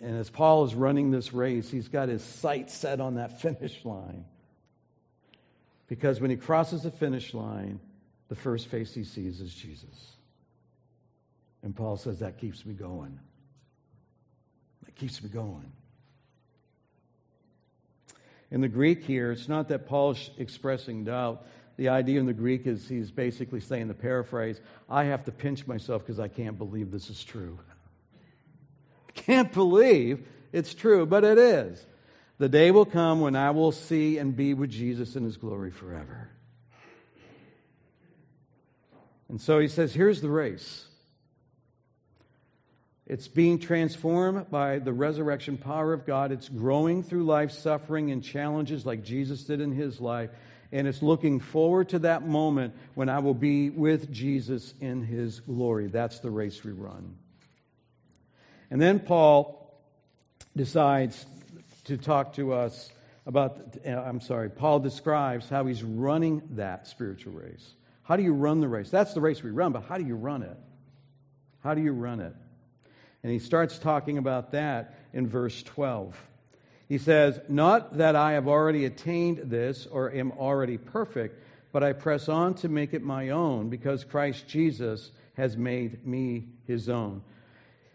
And 0.00 0.16
as 0.16 0.30
Paul 0.30 0.64
is 0.64 0.74
running 0.74 1.10
this 1.10 1.32
race, 1.32 1.70
he's 1.70 1.88
got 1.88 2.08
his 2.08 2.22
sights 2.22 2.74
set 2.74 3.00
on 3.00 3.14
that 3.16 3.40
finish 3.40 3.84
line. 3.84 4.24
Because 5.88 6.20
when 6.20 6.30
he 6.30 6.36
crosses 6.36 6.82
the 6.82 6.90
finish 6.90 7.32
line, 7.32 7.80
the 8.28 8.36
first 8.36 8.68
face 8.68 8.92
he 8.92 9.04
sees 9.04 9.40
is 9.40 9.52
Jesus. 9.54 10.12
And 11.62 11.74
Paul 11.74 11.96
says, 11.96 12.18
That 12.18 12.38
keeps 12.38 12.64
me 12.64 12.74
going. 12.74 13.18
That 14.84 14.94
keeps 14.94 15.22
me 15.22 15.30
going. 15.30 15.72
In 18.50 18.60
the 18.60 18.68
Greek 18.68 19.02
here, 19.02 19.32
it's 19.32 19.48
not 19.48 19.68
that 19.68 19.86
Paul's 19.86 20.30
expressing 20.38 21.04
doubt. 21.04 21.46
The 21.78 21.88
idea 21.90 22.18
in 22.18 22.26
the 22.26 22.34
Greek 22.34 22.66
is 22.66 22.88
he's 22.88 23.12
basically 23.12 23.60
saying, 23.60 23.86
the 23.86 23.94
paraphrase, 23.94 24.60
I 24.90 25.04
have 25.04 25.24
to 25.26 25.32
pinch 25.32 25.64
myself 25.66 26.02
because 26.02 26.18
I 26.18 26.26
can't 26.26 26.58
believe 26.58 26.90
this 26.90 27.08
is 27.08 27.22
true. 27.24 27.58
Can't 29.14 29.52
believe 29.52 30.26
it's 30.52 30.74
true, 30.74 31.06
but 31.06 31.24
it 31.24 31.38
is. 31.38 31.84
The 32.38 32.48
day 32.48 32.70
will 32.70 32.84
come 32.84 33.20
when 33.20 33.36
I 33.36 33.50
will 33.50 33.72
see 33.72 34.18
and 34.18 34.36
be 34.36 34.54
with 34.54 34.70
Jesus 34.70 35.16
in 35.16 35.24
his 35.24 35.36
glory 35.36 35.70
forever. 35.70 36.28
And 39.28 39.40
so 39.40 39.58
he 39.58 39.68
says, 39.68 39.92
here's 39.92 40.20
the 40.20 40.30
race. 40.30 40.84
It's 43.06 43.28
being 43.28 43.58
transformed 43.58 44.50
by 44.50 44.80
the 44.80 44.92
resurrection 44.92 45.56
power 45.56 45.92
of 45.92 46.06
God. 46.06 46.32
It's 46.32 46.48
growing 46.48 47.02
through 47.02 47.24
life 47.24 47.52
suffering 47.52 48.10
and 48.10 48.22
challenges 48.22 48.84
like 48.84 49.02
Jesus 49.02 49.44
did 49.44 49.60
in 49.60 49.72
his 49.72 50.00
life. 50.00 50.30
And 50.70 50.86
it's 50.86 51.02
looking 51.02 51.40
forward 51.40 51.90
to 51.90 52.00
that 52.00 52.26
moment 52.26 52.74
when 52.94 53.08
I 53.08 53.20
will 53.20 53.34
be 53.34 53.70
with 53.70 54.12
Jesus 54.12 54.74
in 54.80 55.02
his 55.02 55.40
glory. 55.40 55.86
That's 55.86 56.20
the 56.20 56.30
race 56.30 56.62
we 56.62 56.72
run. 56.72 57.16
And 58.70 58.80
then 58.80 59.00
Paul 59.00 59.74
decides 60.54 61.24
to 61.84 61.96
talk 61.96 62.34
to 62.34 62.52
us 62.52 62.90
about, 63.26 63.76
uh, 63.86 63.90
I'm 63.90 64.20
sorry, 64.20 64.50
Paul 64.50 64.80
describes 64.80 65.48
how 65.48 65.64
he's 65.66 65.82
running 65.82 66.42
that 66.52 66.86
spiritual 66.86 67.32
race. 67.32 67.74
How 68.02 68.16
do 68.16 68.22
you 68.22 68.32
run 68.32 68.60
the 68.60 68.68
race? 68.68 68.90
That's 68.90 69.14
the 69.14 69.20
race 69.20 69.42
we 69.42 69.50
run, 69.50 69.72
but 69.72 69.84
how 69.84 69.98
do 69.98 70.04
you 70.04 70.16
run 70.16 70.42
it? 70.42 70.56
How 71.62 71.74
do 71.74 71.82
you 71.82 71.92
run 71.92 72.20
it? 72.20 72.34
And 73.22 73.32
he 73.32 73.38
starts 73.38 73.78
talking 73.78 74.18
about 74.18 74.52
that 74.52 74.98
in 75.12 75.28
verse 75.28 75.62
12. 75.62 76.16
He 76.88 76.98
says, 76.98 77.40
Not 77.48 77.98
that 77.98 78.16
I 78.16 78.32
have 78.32 78.48
already 78.48 78.84
attained 78.84 79.50
this 79.50 79.86
or 79.86 80.10
am 80.10 80.32
already 80.32 80.78
perfect, 80.78 81.42
but 81.70 81.84
I 81.84 81.92
press 81.92 82.28
on 82.28 82.54
to 82.54 82.68
make 82.68 82.94
it 82.94 83.02
my 83.02 83.30
own 83.30 83.68
because 83.68 84.04
Christ 84.04 84.48
Jesus 84.48 85.10
has 85.36 85.56
made 85.56 86.06
me 86.06 86.46
his 86.66 86.88
own. 86.88 87.22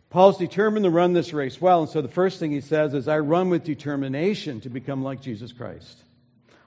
Paul's 0.09 0.37
determined 0.37 0.83
to 0.83 0.91
run 0.91 1.13
this 1.13 1.33
race 1.33 1.59
well, 1.59 1.81
and 1.81 1.89
so 1.89 2.01
the 2.01 2.07
first 2.07 2.39
thing 2.39 2.51
he 2.51 2.61
says 2.61 2.93
is, 2.93 3.07
I 3.07 3.17
run 3.17 3.49
with 3.49 3.63
determination 3.63 4.61
to 4.61 4.69
become 4.69 5.03
like 5.03 5.21
Jesus 5.21 5.51
Christ. 5.51 6.03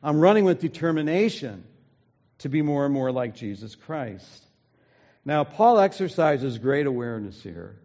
I'm 0.02 0.18
running 0.18 0.44
with 0.44 0.60
determination 0.60 1.64
to 2.38 2.48
be 2.48 2.60
more 2.60 2.84
and 2.84 2.92
more 2.92 3.12
like 3.12 3.36
Jesus 3.36 3.76
Christ. 3.76 4.42
Now, 5.24 5.44
Paul 5.44 5.78
exercises 5.78 6.58
great 6.58 6.86
awareness 6.86 7.40
here 7.40 7.76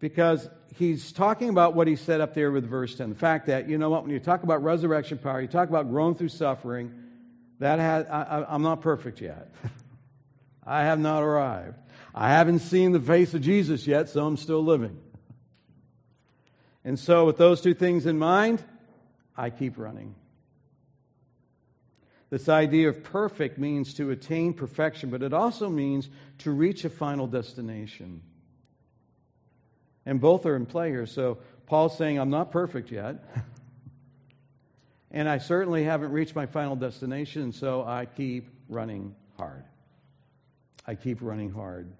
because 0.00 0.48
he's 0.76 1.12
talking 1.12 1.48
about 1.48 1.74
what 1.74 1.86
he 1.86 1.96
said 1.96 2.20
up 2.20 2.34
there 2.34 2.50
with 2.50 2.68
verse 2.68 2.94
10. 2.94 3.10
The 3.10 3.14
fact 3.14 3.46
that, 3.46 3.68
you 3.68 3.78
know 3.78 3.90
what, 3.90 4.02
when 4.02 4.12
you 4.12 4.20
talk 4.20 4.42
about 4.42 4.62
resurrection 4.62 5.18
power, 5.18 5.40
you 5.40 5.48
talk 5.48 5.68
about 5.68 5.88
growing 5.88 6.14
through 6.14 6.28
suffering, 6.28 6.92
that 7.60 7.78
has, 7.78 8.06
I, 8.06 8.44
I'm 8.48 8.62
not 8.62 8.80
perfect 8.80 9.20
yet. 9.20 9.50
I 10.66 10.82
have 10.82 10.98
not 10.98 11.22
arrived. 11.22 11.78
I 12.14 12.30
haven't 12.30 12.60
seen 12.60 12.92
the 12.92 13.00
face 13.00 13.34
of 13.34 13.42
Jesus 13.42 13.86
yet, 13.86 14.08
so 14.08 14.24
I'm 14.24 14.36
still 14.36 14.64
living. 14.64 14.98
And 16.84 16.98
so, 16.98 17.24
with 17.24 17.38
those 17.38 17.60
two 17.60 17.74
things 17.74 18.06
in 18.06 18.18
mind, 18.18 18.62
I 19.36 19.50
keep 19.50 19.78
running. 19.78 20.14
This 22.30 22.48
idea 22.48 22.88
of 22.88 23.02
perfect 23.02 23.58
means 23.58 23.94
to 23.94 24.10
attain 24.10 24.54
perfection, 24.54 25.10
but 25.10 25.22
it 25.22 25.32
also 25.32 25.68
means 25.68 26.08
to 26.38 26.50
reach 26.50 26.84
a 26.84 26.90
final 26.90 27.26
destination. 27.26 28.22
And 30.06 30.20
both 30.20 30.46
are 30.46 30.56
in 30.56 30.66
play 30.66 30.90
here. 30.90 31.06
So 31.06 31.38
Paul's 31.66 31.96
saying, 31.96 32.18
I'm 32.18 32.30
not 32.30 32.50
perfect 32.50 32.90
yet. 32.90 33.16
and 35.10 35.28
I 35.28 35.38
certainly 35.38 35.84
haven't 35.84 36.12
reached 36.12 36.34
my 36.34 36.46
final 36.46 36.76
destination, 36.76 37.52
so 37.52 37.84
I 37.84 38.06
keep 38.06 38.50
running 38.68 39.14
hard. 39.36 39.64
I 40.86 40.94
keep 40.94 41.18
running 41.20 41.50
hard. 41.50 41.90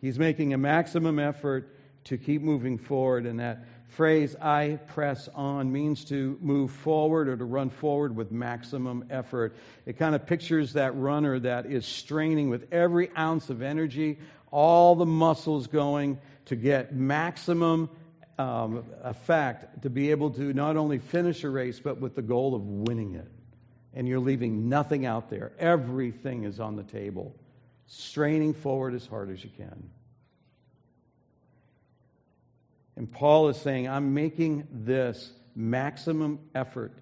He's 0.00 0.18
making 0.18 0.52
a 0.52 0.58
maximum 0.58 1.18
effort 1.18 1.74
to 2.04 2.18
keep 2.18 2.42
moving 2.42 2.78
forward, 2.78 3.26
and 3.26 3.40
that 3.40 3.64
phrase, 3.88 4.36
I 4.40 4.78
press 4.88 5.28
on, 5.34 5.72
means 5.72 6.04
to 6.06 6.38
move 6.40 6.70
forward 6.70 7.28
or 7.28 7.36
to 7.36 7.44
run 7.44 7.70
forward 7.70 8.14
with 8.14 8.30
maximum 8.30 9.06
effort. 9.10 9.56
It 9.86 9.96
kind 9.98 10.14
of 10.14 10.26
pictures 10.26 10.74
that 10.74 10.94
runner 10.96 11.38
that 11.40 11.66
is 11.66 11.86
straining 11.86 12.50
with 12.50 12.72
every 12.72 13.10
ounce 13.16 13.48
of 13.48 13.62
energy, 13.62 14.18
all 14.50 14.94
the 14.94 15.06
muscles 15.06 15.66
going 15.66 16.18
to 16.46 16.56
get 16.56 16.94
maximum 16.94 17.90
um, 18.38 18.84
effect, 19.02 19.82
to 19.82 19.90
be 19.90 20.10
able 20.10 20.30
to 20.30 20.52
not 20.52 20.76
only 20.76 20.98
finish 20.98 21.44
a 21.44 21.50
race, 21.50 21.80
but 21.80 22.00
with 22.00 22.14
the 22.14 22.22
goal 22.22 22.54
of 22.54 22.62
winning 22.62 23.14
it. 23.14 23.30
And 23.94 24.06
you're 24.06 24.20
leaving 24.20 24.68
nothing 24.68 25.06
out 25.06 25.30
there, 25.30 25.52
everything 25.58 26.44
is 26.44 26.60
on 26.60 26.76
the 26.76 26.82
table, 26.82 27.34
straining 27.86 28.52
forward 28.52 28.94
as 28.94 29.06
hard 29.06 29.30
as 29.30 29.42
you 29.42 29.50
can. 29.56 29.90
And 32.96 33.10
Paul 33.10 33.48
is 33.48 33.56
saying, 33.58 33.88
I'm 33.88 34.14
making 34.14 34.66
this 34.70 35.32
maximum 35.54 36.38
effort 36.54 36.92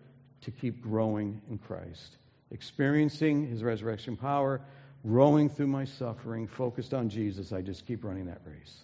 to 0.43 0.51
keep 0.51 0.83
growing 0.83 1.41
in 1.51 1.59
Christ, 1.59 2.19
experiencing 2.51 3.49
his 3.49 3.63
resurrection 3.63 4.17
power, 4.17 4.61
growing 5.05 5.49
through 5.49 5.69
my 5.69 5.85
suffering, 5.85 6.47
focused 6.47 6.95
on 6.95 7.09
Jesus. 7.09 7.53
I 7.53 7.61
just 7.61 7.87
keep 7.87 8.05
running 8.05 8.27
that 8.27 8.41
race. 8.45 8.83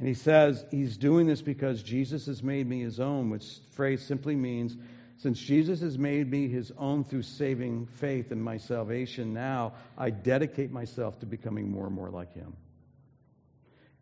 And 0.00 0.08
he 0.08 0.14
says 0.14 0.64
he's 0.70 0.96
doing 0.96 1.28
this 1.28 1.42
because 1.42 1.82
Jesus 1.82 2.26
has 2.26 2.42
made 2.42 2.66
me 2.66 2.80
his 2.80 2.98
own, 2.98 3.30
which 3.30 3.58
phrase 3.72 4.02
simply 4.02 4.34
means 4.34 4.76
since 5.18 5.38
Jesus 5.38 5.80
has 5.82 5.98
made 5.98 6.30
me 6.30 6.48
his 6.48 6.72
own 6.78 7.04
through 7.04 7.22
saving 7.22 7.86
faith 7.86 8.32
in 8.32 8.40
my 8.40 8.56
salvation, 8.56 9.34
now 9.34 9.74
I 9.96 10.10
dedicate 10.10 10.72
myself 10.72 11.20
to 11.20 11.26
becoming 11.26 11.70
more 11.70 11.86
and 11.86 11.94
more 11.94 12.10
like 12.10 12.32
him. 12.32 12.56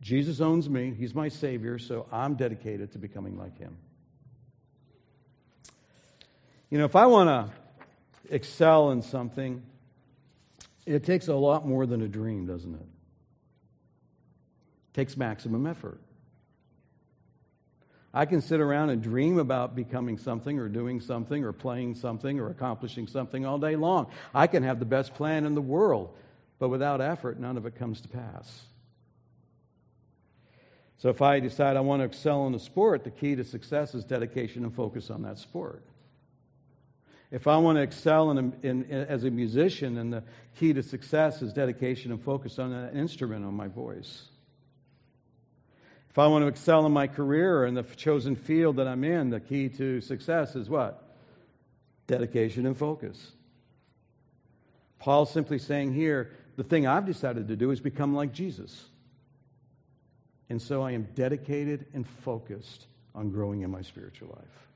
Jesus 0.00 0.40
owns 0.40 0.68
me, 0.70 0.94
He's 0.96 1.14
my 1.14 1.28
Savior, 1.28 1.78
so 1.78 2.06
I'm 2.12 2.34
dedicated 2.34 2.92
to 2.92 2.98
becoming 2.98 3.36
like 3.36 3.58
Him. 3.58 3.76
You 6.70 6.78
know, 6.78 6.84
if 6.84 6.94
I 6.94 7.06
want 7.06 7.28
to 7.28 8.34
excel 8.34 8.90
in 8.90 9.02
something, 9.02 9.62
it 10.86 11.04
takes 11.04 11.28
a 11.28 11.34
lot 11.34 11.66
more 11.66 11.86
than 11.86 12.02
a 12.02 12.08
dream, 12.08 12.46
doesn't 12.46 12.74
it? 12.74 12.86
Takes 14.98 15.16
maximum 15.16 15.64
effort. 15.64 16.00
I 18.12 18.26
can 18.26 18.40
sit 18.40 18.58
around 18.58 18.90
and 18.90 19.00
dream 19.00 19.38
about 19.38 19.76
becoming 19.76 20.18
something 20.18 20.58
or 20.58 20.68
doing 20.68 21.00
something 21.00 21.44
or 21.44 21.52
playing 21.52 21.94
something 21.94 22.40
or 22.40 22.50
accomplishing 22.50 23.06
something 23.06 23.46
all 23.46 23.58
day 23.58 23.76
long. 23.76 24.08
I 24.34 24.48
can 24.48 24.64
have 24.64 24.80
the 24.80 24.84
best 24.84 25.14
plan 25.14 25.46
in 25.46 25.54
the 25.54 25.60
world, 25.60 26.12
but 26.58 26.70
without 26.70 27.00
effort, 27.00 27.38
none 27.38 27.56
of 27.56 27.64
it 27.64 27.76
comes 27.76 28.00
to 28.00 28.08
pass. 28.08 28.64
So 30.96 31.10
if 31.10 31.22
I 31.22 31.38
decide 31.38 31.76
I 31.76 31.80
want 31.80 32.00
to 32.00 32.04
excel 32.04 32.48
in 32.48 32.54
a 32.56 32.58
sport, 32.58 33.04
the 33.04 33.12
key 33.12 33.36
to 33.36 33.44
success 33.44 33.94
is 33.94 34.02
dedication 34.04 34.64
and 34.64 34.74
focus 34.74 35.10
on 35.10 35.22
that 35.22 35.38
sport. 35.38 35.84
If 37.30 37.46
I 37.46 37.56
want 37.58 37.76
to 37.76 37.82
excel 37.82 38.32
in, 38.32 38.52
in, 38.64 38.82
in, 38.86 39.06
as 39.06 39.22
a 39.22 39.30
musician, 39.30 39.94
then 39.94 40.10
the 40.10 40.24
key 40.58 40.72
to 40.72 40.82
success 40.82 41.40
is 41.40 41.52
dedication 41.52 42.10
and 42.10 42.20
focus 42.20 42.58
on 42.58 42.72
that 42.72 42.98
instrument, 42.98 43.44
on 43.44 43.54
my 43.54 43.68
voice. 43.68 44.24
If 46.18 46.22
I 46.22 46.26
want 46.26 46.42
to 46.42 46.48
excel 46.48 46.84
in 46.84 46.90
my 46.90 47.06
career 47.06 47.58
or 47.58 47.66
in 47.66 47.74
the 47.74 47.84
chosen 47.84 48.34
field 48.34 48.78
that 48.78 48.88
I'm 48.88 49.04
in, 49.04 49.30
the 49.30 49.38
key 49.38 49.68
to 49.68 50.00
success 50.00 50.56
is 50.56 50.68
what? 50.68 51.14
Dedication 52.08 52.66
and 52.66 52.76
focus. 52.76 53.34
Paul's 54.98 55.30
simply 55.30 55.60
saying 55.60 55.94
here 55.94 56.32
the 56.56 56.64
thing 56.64 56.88
I've 56.88 57.06
decided 57.06 57.46
to 57.46 57.54
do 57.54 57.70
is 57.70 57.78
become 57.78 58.16
like 58.16 58.32
Jesus. 58.32 58.86
And 60.50 60.60
so 60.60 60.82
I 60.82 60.90
am 60.90 61.06
dedicated 61.14 61.86
and 61.94 62.04
focused 62.04 62.88
on 63.14 63.30
growing 63.30 63.60
in 63.60 63.70
my 63.70 63.82
spiritual 63.82 64.30
life. 64.30 64.66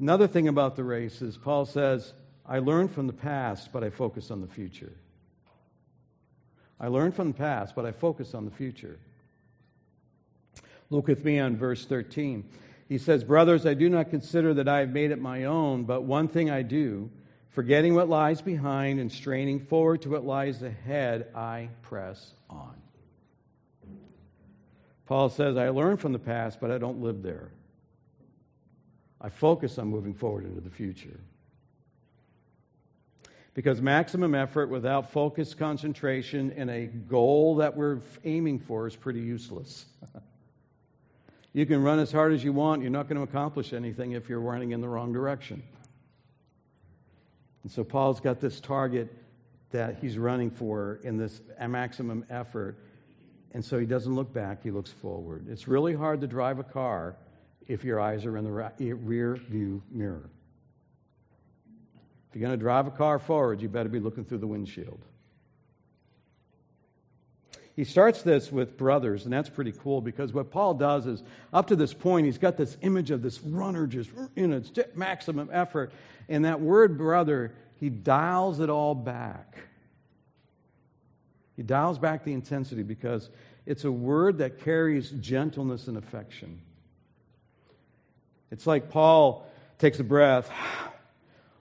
Another 0.00 0.26
thing 0.26 0.48
about 0.48 0.74
the 0.74 0.82
race 0.82 1.22
is 1.22 1.36
Paul 1.36 1.64
says, 1.64 2.14
I 2.44 2.58
learned 2.58 2.90
from 2.90 3.06
the 3.06 3.12
past, 3.12 3.70
but 3.72 3.84
I 3.84 3.90
focus 3.90 4.32
on 4.32 4.40
the 4.40 4.48
future. 4.48 4.92
I 6.78 6.88
learned 6.88 7.14
from 7.14 7.28
the 7.28 7.38
past, 7.38 7.74
but 7.74 7.86
I 7.86 7.92
focus 7.92 8.34
on 8.34 8.44
the 8.44 8.50
future. 8.50 8.98
Look 10.90 11.08
with 11.08 11.24
me 11.24 11.38
on 11.38 11.56
verse 11.56 11.84
13. 11.84 12.44
He 12.88 12.98
says, 12.98 13.24
Brothers, 13.24 13.66
I 13.66 13.74
do 13.74 13.88
not 13.88 14.10
consider 14.10 14.54
that 14.54 14.68
I 14.68 14.80
have 14.80 14.90
made 14.90 15.10
it 15.10 15.20
my 15.20 15.44
own, 15.44 15.84
but 15.84 16.02
one 16.02 16.28
thing 16.28 16.50
I 16.50 16.62
do 16.62 17.10
Forgetting 17.56 17.94
what 17.94 18.10
lies 18.10 18.42
behind 18.42 19.00
and 19.00 19.10
straining 19.10 19.60
forward 19.60 20.02
to 20.02 20.10
what 20.10 20.26
lies 20.26 20.62
ahead, 20.62 21.34
I 21.34 21.70
press 21.80 22.34
on. 22.50 22.74
Paul 25.06 25.30
says, 25.30 25.56
I 25.56 25.70
learn 25.70 25.96
from 25.96 26.12
the 26.12 26.18
past, 26.18 26.60
but 26.60 26.70
I 26.70 26.76
don't 26.76 27.00
live 27.00 27.22
there. 27.22 27.52
I 29.22 29.30
focus 29.30 29.78
on 29.78 29.88
moving 29.88 30.12
forward 30.12 30.44
into 30.44 30.60
the 30.60 30.68
future. 30.68 31.18
Because 33.56 33.80
maximum 33.80 34.34
effort 34.34 34.68
without 34.68 35.12
focused 35.12 35.56
concentration 35.56 36.52
and 36.58 36.68
a 36.68 36.84
goal 36.88 37.56
that 37.56 37.74
we're 37.74 38.00
aiming 38.22 38.58
for 38.58 38.86
is 38.86 38.94
pretty 38.94 39.20
useless. 39.20 39.86
you 41.54 41.64
can 41.64 41.82
run 41.82 41.98
as 41.98 42.12
hard 42.12 42.34
as 42.34 42.44
you 42.44 42.52
want, 42.52 42.82
you're 42.82 42.90
not 42.90 43.08
going 43.08 43.16
to 43.16 43.22
accomplish 43.22 43.72
anything 43.72 44.12
if 44.12 44.28
you're 44.28 44.40
running 44.40 44.72
in 44.72 44.82
the 44.82 44.88
wrong 44.88 45.10
direction. 45.10 45.62
And 47.62 47.72
so 47.72 47.82
Paul's 47.82 48.20
got 48.20 48.40
this 48.40 48.60
target 48.60 49.10
that 49.70 50.00
he's 50.02 50.18
running 50.18 50.50
for 50.50 51.00
in 51.02 51.16
this 51.16 51.40
maximum 51.66 52.26
effort. 52.28 52.76
And 53.52 53.64
so 53.64 53.78
he 53.78 53.86
doesn't 53.86 54.14
look 54.14 54.34
back, 54.34 54.62
he 54.62 54.70
looks 54.70 54.90
forward. 54.90 55.46
It's 55.48 55.66
really 55.66 55.94
hard 55.94 56.20
to 56.20 56.26
drive 56.26 56.58
a 56.58 56.64
car 56.64 57.16
if 57.66 57.84
your 57.84 58.00
eyes 58.00 58.26
are 58.26 58.36
in 58.36 58.44
the 58.44 58.96
rear 58.96 59.36
view 59.48 59.82
mirror. 59.90 60.28
If 62.28 62.36
you're 62.36 62.46
going 62.46 62.58
to 62.58 62.62
drive 62.62 62.86
a 62.86 62.90
car 62.90 63.18
forward, 63.18 63.62
you 63.62 63.68
better 63.68 63.88
be 63.88 64.00
looking 64.00 64.24
through 64.24 64.38
the 64.38 64.46
windshield. 64.46 65.00
He 67.76 67.84
starts 67.84 68.22
this 68.22 68.50
with 68.50 68.78
brothers, 68.78 69.24
and 69.24 69.32
that's 69.32 69.50
pretty 69.50 69.72
cool 69.72 70.00
because 70.00 70.32
what 70.32 70.50
Paul 70.50 70.74
does 70.74 71.06
is, 71.06 71.22
up 71.52 71.66
to 71.66 71.76
this 71.76 71.92
point, 71.92 72.24
he's 72.24 72.38
got 72.38 72.56
this 72.56 72.78
image 72.80 73.10
of 73.10 73.20
this 73.20 73.42
runner 73.42 73.86
just 73.86 74.10
in 74.34 74.54
its 74.54 74.72
maximum 74.94 75.50
effort. 75.52 75.92
And 76.26 76.46
that 76.46 76.60
word 76.60 76.96
brother, 76.96 77.54
he 77.78 77.90
dials 77.90 78.60
it 78.60 78.70
all 78.70 78.94
back. 78.94 79.58
He 81.54 81.62
dials 81.62 81.98
back 81.98 82.24
the 82.24 82.32
intensity 82.32 82.82
because 82.82 83.28
it's 83.66 83.84
a 83.84 83.92
word 83.92 84.38
that 84.38 84.60
carries 84.60 85.10
gentleness 85.10 85.86
and 85.86 85.98
affection. 85.98 86.60
It's 88.50 88.66
like 88.66 88.88
Paul 88.88 89.46
takes 89.78 90.00
a 90.00 90.04
breath. 90.04 90.50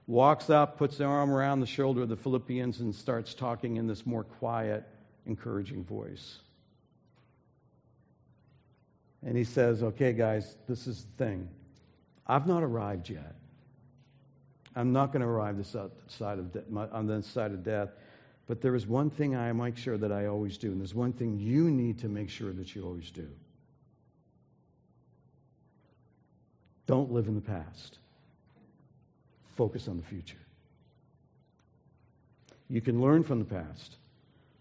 Walks 0.08 0.50
up, 0.50 0.78
puts 0.78 0.98
the 0.98 1.06
arm 1.06 1.32
around 1.32 1.60
the 1.60 1.68
shoulder 1.68 2.02
of 2.02 2.10
the 2.10 2.16
Philippians, 2.16 2.80
and 2.80 2.94
starts 2.94 3.34
talking 3.34 3.78
in 3.78 3.88
this 3.88 4.06
more 4.06 4.24
quiet, 4.24 4.84
encouraging 5.26 5.84
voice. 5.84 6.40
And 9.24 9.36
he 9.36 9.44
says, 9.44 9.82
Okay, 9.82 10.14
guys, 10.14 10.58
this 10.68 10.88
is 10.88 11.06
the 11.06 11.26
thing. 11.26 11.50
I've 12.28 12.48
not 12.48 12.64
arrived 12.64 13.10
yet. 13.10 13.36
I'm 14.76 14.92
not 14.92 15.12
going 15.12 15.22
to 15.22 15.28
arrive 15.28 15.58
this 15.58 15.76
side 16.08 16.40
of 16.40 16.52
de- 16.52 16.64
on 16.92 17.08
this 17.08 17.26
side 17.26 17.52
of 17.52 17.64
death. 17.64 17.90
But 18.48 18.62
there 18.62 18.76
is 18.76 18.86
one 18.86 19.10
thing 19.10 19.36
I 19.36 19.52
make 19.54 19.78
sure 19.78 19.98
that 19.98 20.12
I 20.12 20.28
always 20.28 20.58
do, 20.58 20.72
and 20.72 20.80
there's 20.80 20.94
one 20.94 21.14
thing 21.14 21.40
you 21.40 21.72
need 21.72 21.98
to 22.00 22.10
make 22.10 22.30
sure 22.30 22.54
that 22.54 22.76
you 22.76 22.84
always 22.84 23.10
do. 23.10 23.28
Don't 26.86 27.12
live 27.12 27.28
in 27.28 27.34
the 27.34 27.42
past. 27.42 27.98
Focus 29.56 29.88
on 29.88 29.98
the 29.98 30.04
future. 30.04 30.38
You 32.70 32.82
can 32.82 33.02
learn 33.02 33.24
from 33.24 33.40
the 33.40 33.46
past, 33.46 33.96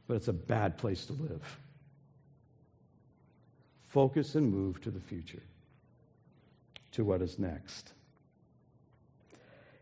but 0.07 0.15
it's 0.15 0.29
a 0.29 0.33
bad 0.33 0.79
place 0.79 1.07
to 1.07 1.13
live. 1.15 1.59
Focus 3.89 4.35
and 4.35 4.53
move 4.53 4.81
to 4.83 4.91
the 4.91 5.01
future, 5.01 5.43
to 6.93 7.05
what 7.05 7.23
is 7.23 7.39
next. 7.39 7.93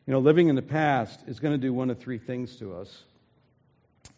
You 0.07 0.13
know, 0.13 0.19
living 0.19 0.49
in 0.49 0.57
the 0.57 0.63
past 0.63 1.21
is 1.27 1.41
going 1.41 1.53
to 1.53 1.59
do 1.59 1.73
one 1.73 1.91
of 1.91 1.99
three 1.99 2.19
things 2.19 2.57
to 2.57 2.75
us. 2.75 3.05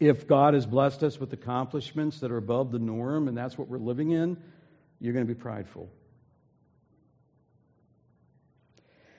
If 0.01 0.27
God 0.27 0.55
has 0.55 0.67
blessed 0.67 1.03
us 1.03 1.21
with 1.21 1.33
accomplishments 1.33 2.21
that 2.21 2.31
are 2.31 2.37
above 2.37 2.73
the 2.73 2.79
norm 2.79 3.29
and 3.29 3.37
that's 3.37 3.59
what 3.59 3.69
we're 3.69 3.79
living 3.79 4.11
in, 4.11 4.37
you're 5.01 5.13
going 5.13 5.27
to 5.27 5.33
be 5.33 5.39
prideful. 5.39 5.89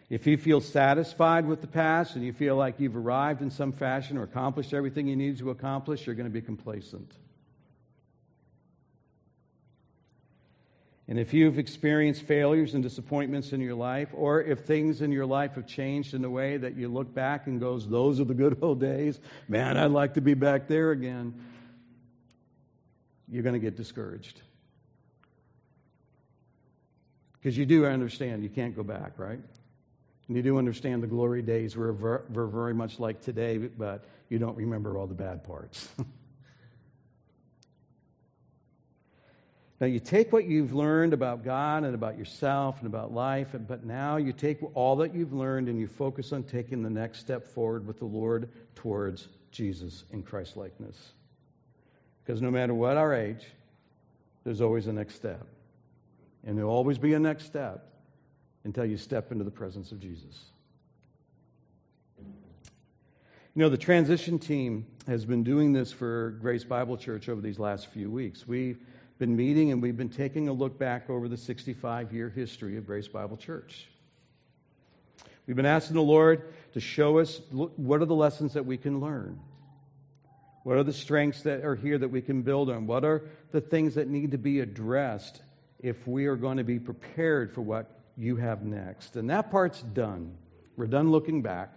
If 0.10 0.28
you 0.28 0.38
feel 0.38 0.62
satisfied 0.62 1.48
with 1.48 1.62
the 1.62 1.68
past 1.68 2.16
and 2.16 2.24
you 2.24 2.32
feel 2.32 2.56
like 2.56 2.80
you've 2.80 2.96
arrived 2.96 3.42
in 3.42 3.50
some 3.50 3.72
fashion 3.72 4.18
or 4.18 4.24
accomplished 4.24 4.74
everything 4.74 5.08
you 5.08 5.16
need 5.16 5.40
to 5.40 5.50
accomplish, 5.50 6.06
you're 6.06 6.16
going 6.16 6.28
to 6.28 6.34
be 6.34 6.42
complacent. 6.42 7.12
And 11.08 11.20
if 11.20 11.34
you've 11.34 11.60
experienced 11.60 12.24
failures 12.24 12.74
and 12.74 12.82
disappointments 12.82 13.54
in 13.54 13.62
your 13.62 13.76
life, 13.76 14.10
or 14.14 14.42
if 14.42 14.62
things 14.62 15.02
in 15.02 15.12
your 15.12 15.26
life 15.26 15.54
have 15.54 15.68
changed 15.68 16.16
in 16.16 16.26
a 16.26 16.30
way 16.30 16.58
that 16.58 16.76
you 16.76 16.88
look 16.88 17.14
back 17.14 17.46
and 17.46 17.60
goes, 17.60 17.88
those 17.88 18.20
are 18.20 18.26
the 18.26 18.34
good 18.34 18.58
old 18.62 18.80
days, 18.80 19.20
man, 19.48 19.78
I'd 19.78 19.92
like 19.92 20.16
to 20.16 20.22
be 20.22 20.34
back 20.34 20.68
there 20.68 20.92
again, 20.92 21.34
you're 23.28 23.44
going 23.44 23.54
to 23.54 23.60
get 23.60 23.76
discouraged. 23.76 24.42
Because 27.34 27.56
you 27.56 27.68
do 27.68 27.86
understand 27.86 28.42
you 28.42 28.50
can't 28.50 28.76
go 28.76 28.82
back, 28.82 29.14
right? 29.18 29.40
And 30.28 30.36
you 30.36 30.44
do 30.44 30.58
understand 30.58 31.04
the 31.04 31.08
glory 31.08 31.42
days 31.42 31.76
were, 31.76 31.94
were 31.94 32.48
very 32.48 32.74
much 32.74 33.00
like 33.00 33.22
today, 33.22 33.58
but 33.58 34.06
you 34.30 34.40
don't 34.40 34.58
remember 34.58 34.98
all 34.98 35.08
the 35.08 35.14
bad 35.14 35.44
parts. 35.44 35.88
Now, 39.82 39.88
you 39.88 40.00
take 40.00 40.32
what 40.32 40.46
you've 40.46 40.74
learned 40.74 41.12
about 41.12 41.44
God 41.44 41.84
and 41.84 41.94
about 41.94 42.18
yourself 42.18 42.78
and 42.80 42.88
about 42.88 43.14
life, 43.14 43.50
but 43.68 43.84
now 43.84 44.16
you 44.16 44.32
take 44.32 44.60
all 44.74 44.96
that 44.98 45.14
you've 45.14 45.34
learned 45.34 45.68
and 45.68 45.78
you 45.78 45.88
focus 45.88 46.32
on 46.32 46.44
taking 46.44 46.82
the 46.82 46.90
next 46.90 47.20
step 47.20 47.46
forward 47.46 47.86
with 47.86 48.00
the 48.00 48.06
Lord 48.06 48.50
towards 48.76 49.28
Jesus 49.52 50.06
in 50.12 50.24
Christ 50.24 50.56
likeness. 50.56 51.12
Because 52.24 52.42
no 52.42 52.50
matter 52.50 52.74
what 52.74 52.96
our 52.96 53.14
age, 53.14 53.46
there's 54.46 54.62
always 54.62 54.88
a 54.88 54.94
next 54.94 55.16
step. 55.16 55.46
And 56.46 56.58
there'll 56.58 56.72
always 56.72 56.98
be 56.98 57.14
a 57.14 57.20
next 57.20 57.46
step 57.46 57.86
until 58.66 58.84
you 58.84 58.98
step 58.98 59.32
into 59.32 59.44
the 59.44 59.52
presence 59.52 59.92
of 59.92 60.00
Jesus. 60.02 60.46
You 62.20 63.62
know, 63.62 63.70
the 63.70 63.78
transition 63.78 64.38
team 64.38 64.86
has 65.08 65.24
been 65.24 65.44
doing 65.44 65.72
this 65.72 65.92
for 65.92 66.32
Grace 66.42 66.66
Bible 66.66 66.98
Church 66.98 67.30
over 67.30 67.40
these 67.40 67.58
last 67.58 67.88
few 67.88 68.12
weeks. 68.12 68.46
We've 68.46 68.78
been 69.18 69.34
meeting 69.38 69.72
and 69.72 69.82
we've 69.82 69.96
been 69.96 70.10
taking 70.10 70.50
a 70.50 70.54
look 70.54 70.78
back 70.78 71.10
over 71.10 71.30
the 71.30 71.38
65 71.38 72.12
year 72.12 72.30
history 72.30 72.76
of 72.76 72.86
Grace 72.86 73.08
Bible 73.08 73.38
Church. 73.38 73.88
We've 75.48 75.56
been 75.56 75.66
asking 75.66 75.96
the 75.96 76.02
Lord 76.02 76.54
to 76.74 76.82
show 76.82 77.20
us 77.20 77.40
what 77.52 78.02
are 78.02 78.06
the 78.06 78.16
lessons 78.16 78.54
that 78.54 78.66
we 78.66 78.78
can 78.78 79.00
learn? 79.00 79.40
What 80.64 80.78
are 80.78 80.84
the 80.84 80.92
strengths 80.92 81.44
that 81.44 81.64
are 81.64 81.76
here 81.76 82.00
that 82.00 82.10
we 82.10 82.22
can 82.22 82.42
build 82.42 82.70
on? 82.72 82.88
What 82.88 83.06
are 83.06 83.22
the 83.52 83.62
things 83.62 83.96
that 83.96 84.10
need 84.10 84.32
to 84.32 84.38
be 84.40 84.60
addressed 84.60 85.42
if 85.80 86.08
we 86.08 86.26
are 86.26 86.36
going 86.36 86.58
to 86.58 86.64
be 86.64 86.80
prepared 86.80 87.54
for 87.54 87.62
what 87.62 87.95
you 88.18 88.38
have 88.38 88.64
next? 88.64 89.16
And 89.16 89.30
that 89.30 89.52
part's 89.52 89.82
done. 89.82 90.36
We're 90.78 90.88
done 90.88 91.12
looking 91.12 91.42
back. 91.42 91.74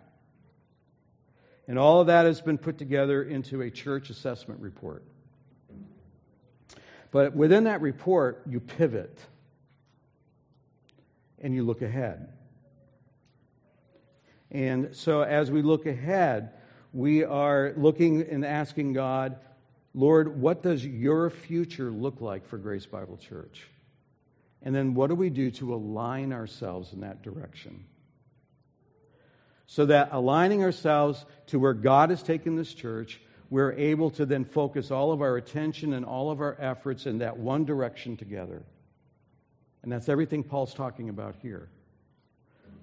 And 1.66 1.78
all 1.78 2.00
of 2.00 2.06
that 2.06 2.24
has 2.24 2.40
been 2.40 2.58
put 2.58 2.78
together 2.78 3.22
into 3.22 3.60
a 3.60 3.70
church 3.70 4.10
assessment 4.10 4.60
report. 4.60 5.04
But 7.10 7.34
within 7.34 7.64
that 7.64 7.80
report, 7.80 8.42
you 8.48 8.60
pivot 8.60 9.18
and 11.40 11.54
you 11.54 11.62
look 11.64 11.82
ahead. 11.82 12.32
And 14.50 14.96
so 14.96 15.22
as 15.22 15.50
we 15.50 15.62
look 15.62 15.86
ahead, 15.86 16.50
we 16.92 17.22
are 17.22 17.74
looking 17.76 18.22
and 18.22 18.44
asking 18.44 18.94
God, 18.94 19.36
Lord, 19.94 20.40
what 20.40 20.62
does 20.62 20.84
your 20.84 21.28
future 21.28 21.90
look 21.90 22.20
like 22.20 22.46
for 22.46 22.56
Grace 22.56 22.86
Bible 22.86 23.16
Church? 23.16 23.66
And 24.62 24.74
then 24.74 24.94
what 24.94 25.08
do 25.08 25.14
we 25.14 25.30
do 25.30 25.50
to 25.52 25.74
align 25.74 26.32
ourselves 26.32 26.92
in 26.92 27.00
that 27.00 27.22
direction? 27.22 27.84
So 29.66 29.86
that 29.86 30.10
aligning 30.12 30.62
ourselves 30.62 31.24
to 31.48 31.58
where 31.58 31.74
God 31.74 32.10
has 32.10 32.22
taken 32.22 32.56
this 32.56 32.72
church, 32.72 33.20
we're 33.50 33.72
able 33.72 34.10
to 34.12 34.26
then 34.26 34.44
focus 34.44 34.90
all 34.90 35.12
of 35.12 35.22
our 35.22 35.36
attention 35.36 35.92
and 35.92 36.04
all 36.04 36.30
of 36.30 36.40
our 36.40 36.56
efforts 36.58 37.06
in 37.06 37.18
that 37.18 37.38
one 37.38 37.64
direction 37.64 38.16
together. 38.16 38.62
And 39.82 39.92
that's 39.92 40.08
everything 40.08 40.42
Paul's 40.42 40.74
talking 40.74 41.08
about 41.08 41.36
here. 41.40 41.68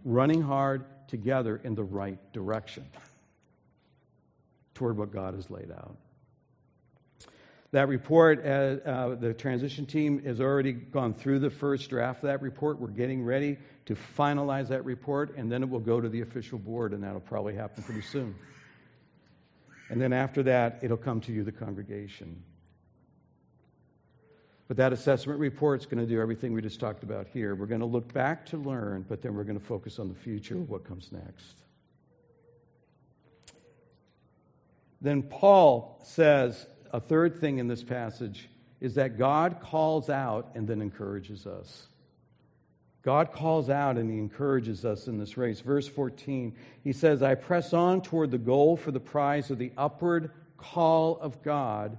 Running 0.03 0.41
hard 0.41 0.85
together 1.07 1.59
in 1.63 1.75
the 1.75 1.83
right 1.83 2.19
direction 2.33 2.85
toward 4.75 4.97
what 4.97 5.11
God 5.11 5.33
has 5.33 5.49
laid 5.49 5.71
out. 5.71 5.95
That 7.75 7.89
report, 7.89 8.39
uh, 8.45 8.89
uh, 8.89 9.15
the 9.15 9.33
transition 9.33 9.85
team 9.85 10.23
has 10.23 10.39
already 10.39 10.71
gone 10.71 11.13
through 11.13 11.39
the 11.39 11.49
first 11.49 11.89
draft 11.89 12.23
of 12.23 12.27
that 12.29 12.41
report. 12.41 12.79
We're 12.79 12.88
getting 12.88 13.21
ready 13.21 13.57
to 13.88 13.97
finalize 14.17 14.69
that 14.69 14.85
report, 14.85 15.35
and 15.35 15.51
then 15.51 15.61
it 15.61 15.69
will 15.69 15.81
go 15.81 15.99
to 15.99 16.07
the 16.07 16.21
official 16.21 16.57
board, 16.57 16.93
and 16.93 17.03
that'll 17.03 17.19
probably 17.19 17.53
happen 17.53 17.83
pretty 17.83 18.03
soon. 18.03 18.33
And 19.89 19.99
then 19.99 20.13
after 20.13 20.41
that, 20.43 20.79
it'll 20.83 20.95
come 20.95 21.19
to 21.19 21.33
you, 21.33 21.43
the 21.43 21.51
congregation. 21.51 22.41
But 24.69 24.77
that 24.77 24.93
assessment 24.93 25.41
report 25.41 25.81
is 25.81 25.85
going 25.85 25.99
to 25.99 26.09
do 26.09 26.21
everything 26.21 26.53
we 26.53 26.61
just 26.61 26.79
talked 26.79 27.03
about 27.03 27.27
here. 27.27 27.55
We're 27.55 27.65
going 27.65 27.81
to 27.81 27.85
look 27.85 28.13
back 28.13 28.45
to 28.51 28.57
learn, 28.57 29.05
but 29.09 29.21
then 29.21 29.35
we're 29.35 29.43
going 29.43 29.59
to 29.59 29.65
focus 29.65 29.99
on 29.99 30.07
the 30.07 30.15
future, 30.15 30.55
what 30.55 30.85
comes 30.85 31.11
next. 31.11 31.57
Then 35.01 35.23
Paul 35.23 35.99
says 36.05 36.67
a 36.95 36.99
third 37.01 37.41
thing 37.41 37.58
in 37.58 37.67
this 37.67 37.84
passage 37.84 38.47
is 38.79 38.95
that 38.95 39.17
God 39.17 39.60
calls 39.60 40.10
out 40.10 40.51
and 40.55 40.65
then 40.65 40.81
encourages 40.81 41.45
us. 41.45 41.88
God 43.01 43.34
calls 43.34 43.69
out 43.69 43.97
and 43.97 44.10
he 44.10 44.17
encourages 44.17 44.86
us 44.86 45.08
in 45.08 45.17
this 45.19 45.36
race. 45.36 45.60
Verse 45.60 45.89
14, 45.89 46.55
he 46.86 46.93
says, 46.93 47.21
I 47.21 47.36
press 47.36 47.73
on 47.73 48.01
toward 48.01 48.31
the 48.31 48.38
goal 48.38 48.77
for 48.77 48.91
the 48.91 49.01
prize 49.01 49.51
of 49.51 49.58
the 49.58 49.73
upward 49.77 50.31
call 50.58 51.19
of 51.19 51.43
God 51.43 51.97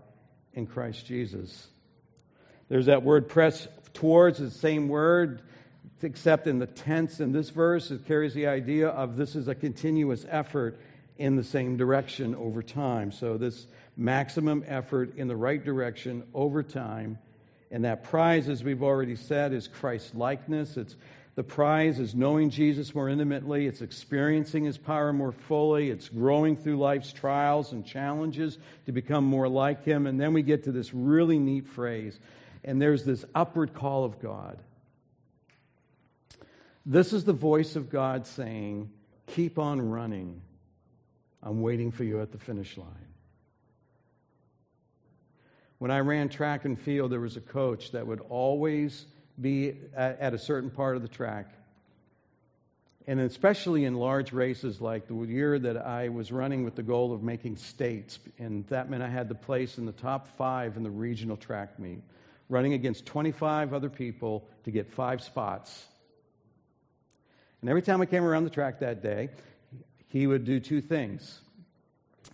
in 0.54 0.66
Christ 0.66 1.04
Jesus. 1.04 1.68
There's 2.70 2.86
that 2.86 3.02
word 3.02 3.28
press 3.28 3.68
towards, 3.92 4.38
the 4.38 4.50
same 4.50 4.88
word, 4.88 5.42
except 6.00 6.46
in 6.46 6.58
the 6.58 6.66
tense 6.66 7.20
in 7.20 7.32
this 7.32 7.50
verse, 7.50 7.90
it 7.90 8.06
carries 8.06 8.32
the 8.32 8.46
idea 8.46 8.88
of 8.88 9.18
this 9.18 9.36
is 9.36 9.46
a 9.46 9.54
continuous 9.54 10.24
effort 10.30 10.80
in 11.18 11.36
the 11.36 11.44
same 11.44 11.76
direction 11.76 12.34
over 12.34 12.62
time. 12.62 13.12
So, 13.12 13.38
this 13.38 13.66
maximum 13.96 14.64
effort 14.66 15.16
in 15.16 15.28
the 15.28 15.36
right 15.36 15.64
direction 15.64 16.22
over 16.34 16.62
time 16.62 17.18
and 17.70 17.84
that 17.84 18.04
prize, 18.04 18.48
as 18.48 18.62
we've 18.62 18.82
already 18.82 19.16
said, 19.16 19.52
is 19.52 19.68
Christ 19.68 20.14
likeness. 20.14 20.76
It's 20.76 20.96
the 21.34 21.42
prize 21.42 21.98
is 21.98 22.14
knowing 22.14 22.48
Jesus 22.48 22.94
more 22.94 23.08
intimately. 23.08 23.66
It's 23.66 23.82
experiencing 23.82 24.64
his 24.64 24.78
power 24.78 25.12
more 25.12 25.32
fully. 25.32 25.90
It's 25.90 26.08
growing 26.08 26.56
through 26.56 26.78
life's 26.78 27.12
trials 27.12 27.72
and 27.72 27.84
challenges 27.84 28.56
to 28.86 28.92
become 28.92 29.24
more 29.24 29.48
like 29.48 29.84
him. 29.84 30.06
And 30.06 30.18
then 30.18 30.32
we 30.32 30.42
get 30.42 30.64
to 30.64 30.72
this 30.72 30.94
really 30.94 31.38
neat 31.38 31.66
phrase. 31.66 32.18
And 32.64 32.80
there's 32.80 33.04
this 33.04 33.24
upward 33.34 33.74
call 33.74 34.04
of 34.04 34.20
God. 34.20 34.58
This 36.86 37.12
is 37.12 37.24
the 37.24 37.32
voice 37.32 37.76
of 37.76 37.90
God 37.90 38.26
saying, 38.26 38.90
Keep 39.26 39.58
on 39.58 39.90
running. 39.90 40.40
I'm 41.42 41.60
waiting 41.60 41.90
for 41.90 42.04
you 42.04 42.22
at 42.22 42.32
the 42.32 42.38
finish 42.38 42.78
line. 42.78 43.05
When 45.78 45.90
I 45.90 46.00
ran 46.00 46.28
track 46.28 46.64
and 46.64 46.78
field, 46.78 47.12
there 47.12 47.20
was 47.20 47.36
a 47.36 47.40
coach 47.40 47.92
that 47.92 48.06
would 48.06 48.20
always 48.28 49.06
be 49.40 49.74
at, 49.94 50.32
a 50.32 50.38
certain 50.38 50.70
part 50.70 50.96
of 50.96 51.02
the 51.02 51.08
track. 51.08 51.52
And 53.06 53.20
especially 53.20 53.84
in 53.84 53.94
large 53.94 54.32
races 54.32 54.80
like 54.80 55.06
the 55.06 55.14
year 55.14 55.58
that 55.58 55.76
I 55.76 56.08
was 56.08 56.32
running 56.32 56.64
with 56.64 56.74
the 56.74 56.82
goal 56.82 57.12
of 57.12 57.22
making 57.22 57.56
states, 57.56 58.18
and 58.38 58.66
that 58.68 58.90
meant 58.90 59.02
I 59.02 59.08
had 59.08 59.28
to 59.28 59.34
place 59.34 59.78
in 59.78 59.86
the 59.86 59.92
top 59.92 60.26
five 60.36 60.76
in 60.76 60.82
the 60.82 60.90
regional 60.90 61.36
track 61.36 61.78
meet, 61.78 62.02
running 62.48 62.72
against 62.72 63.06
25 63.06 63.74
other 63.74 63.90
people 63.90 64.48
to 64.64 64.70
get 64.70 64.90
five 64.90 65.22
spots. 65.22 65.86
And 67.60 67.70
every 67.70 67.82
time 67.82 68.00
I 68.00 68.06
came 68.06 68.24
around 68.24 68.44
the 68.44 68.50
track 68.50 68.80
that 68.80 69.02
day, 69.02 69.28
he 70.08 70.26
would 70.26 70.44
do 70.44 70.58
two 70.58 70.80
things. 70.80 71.40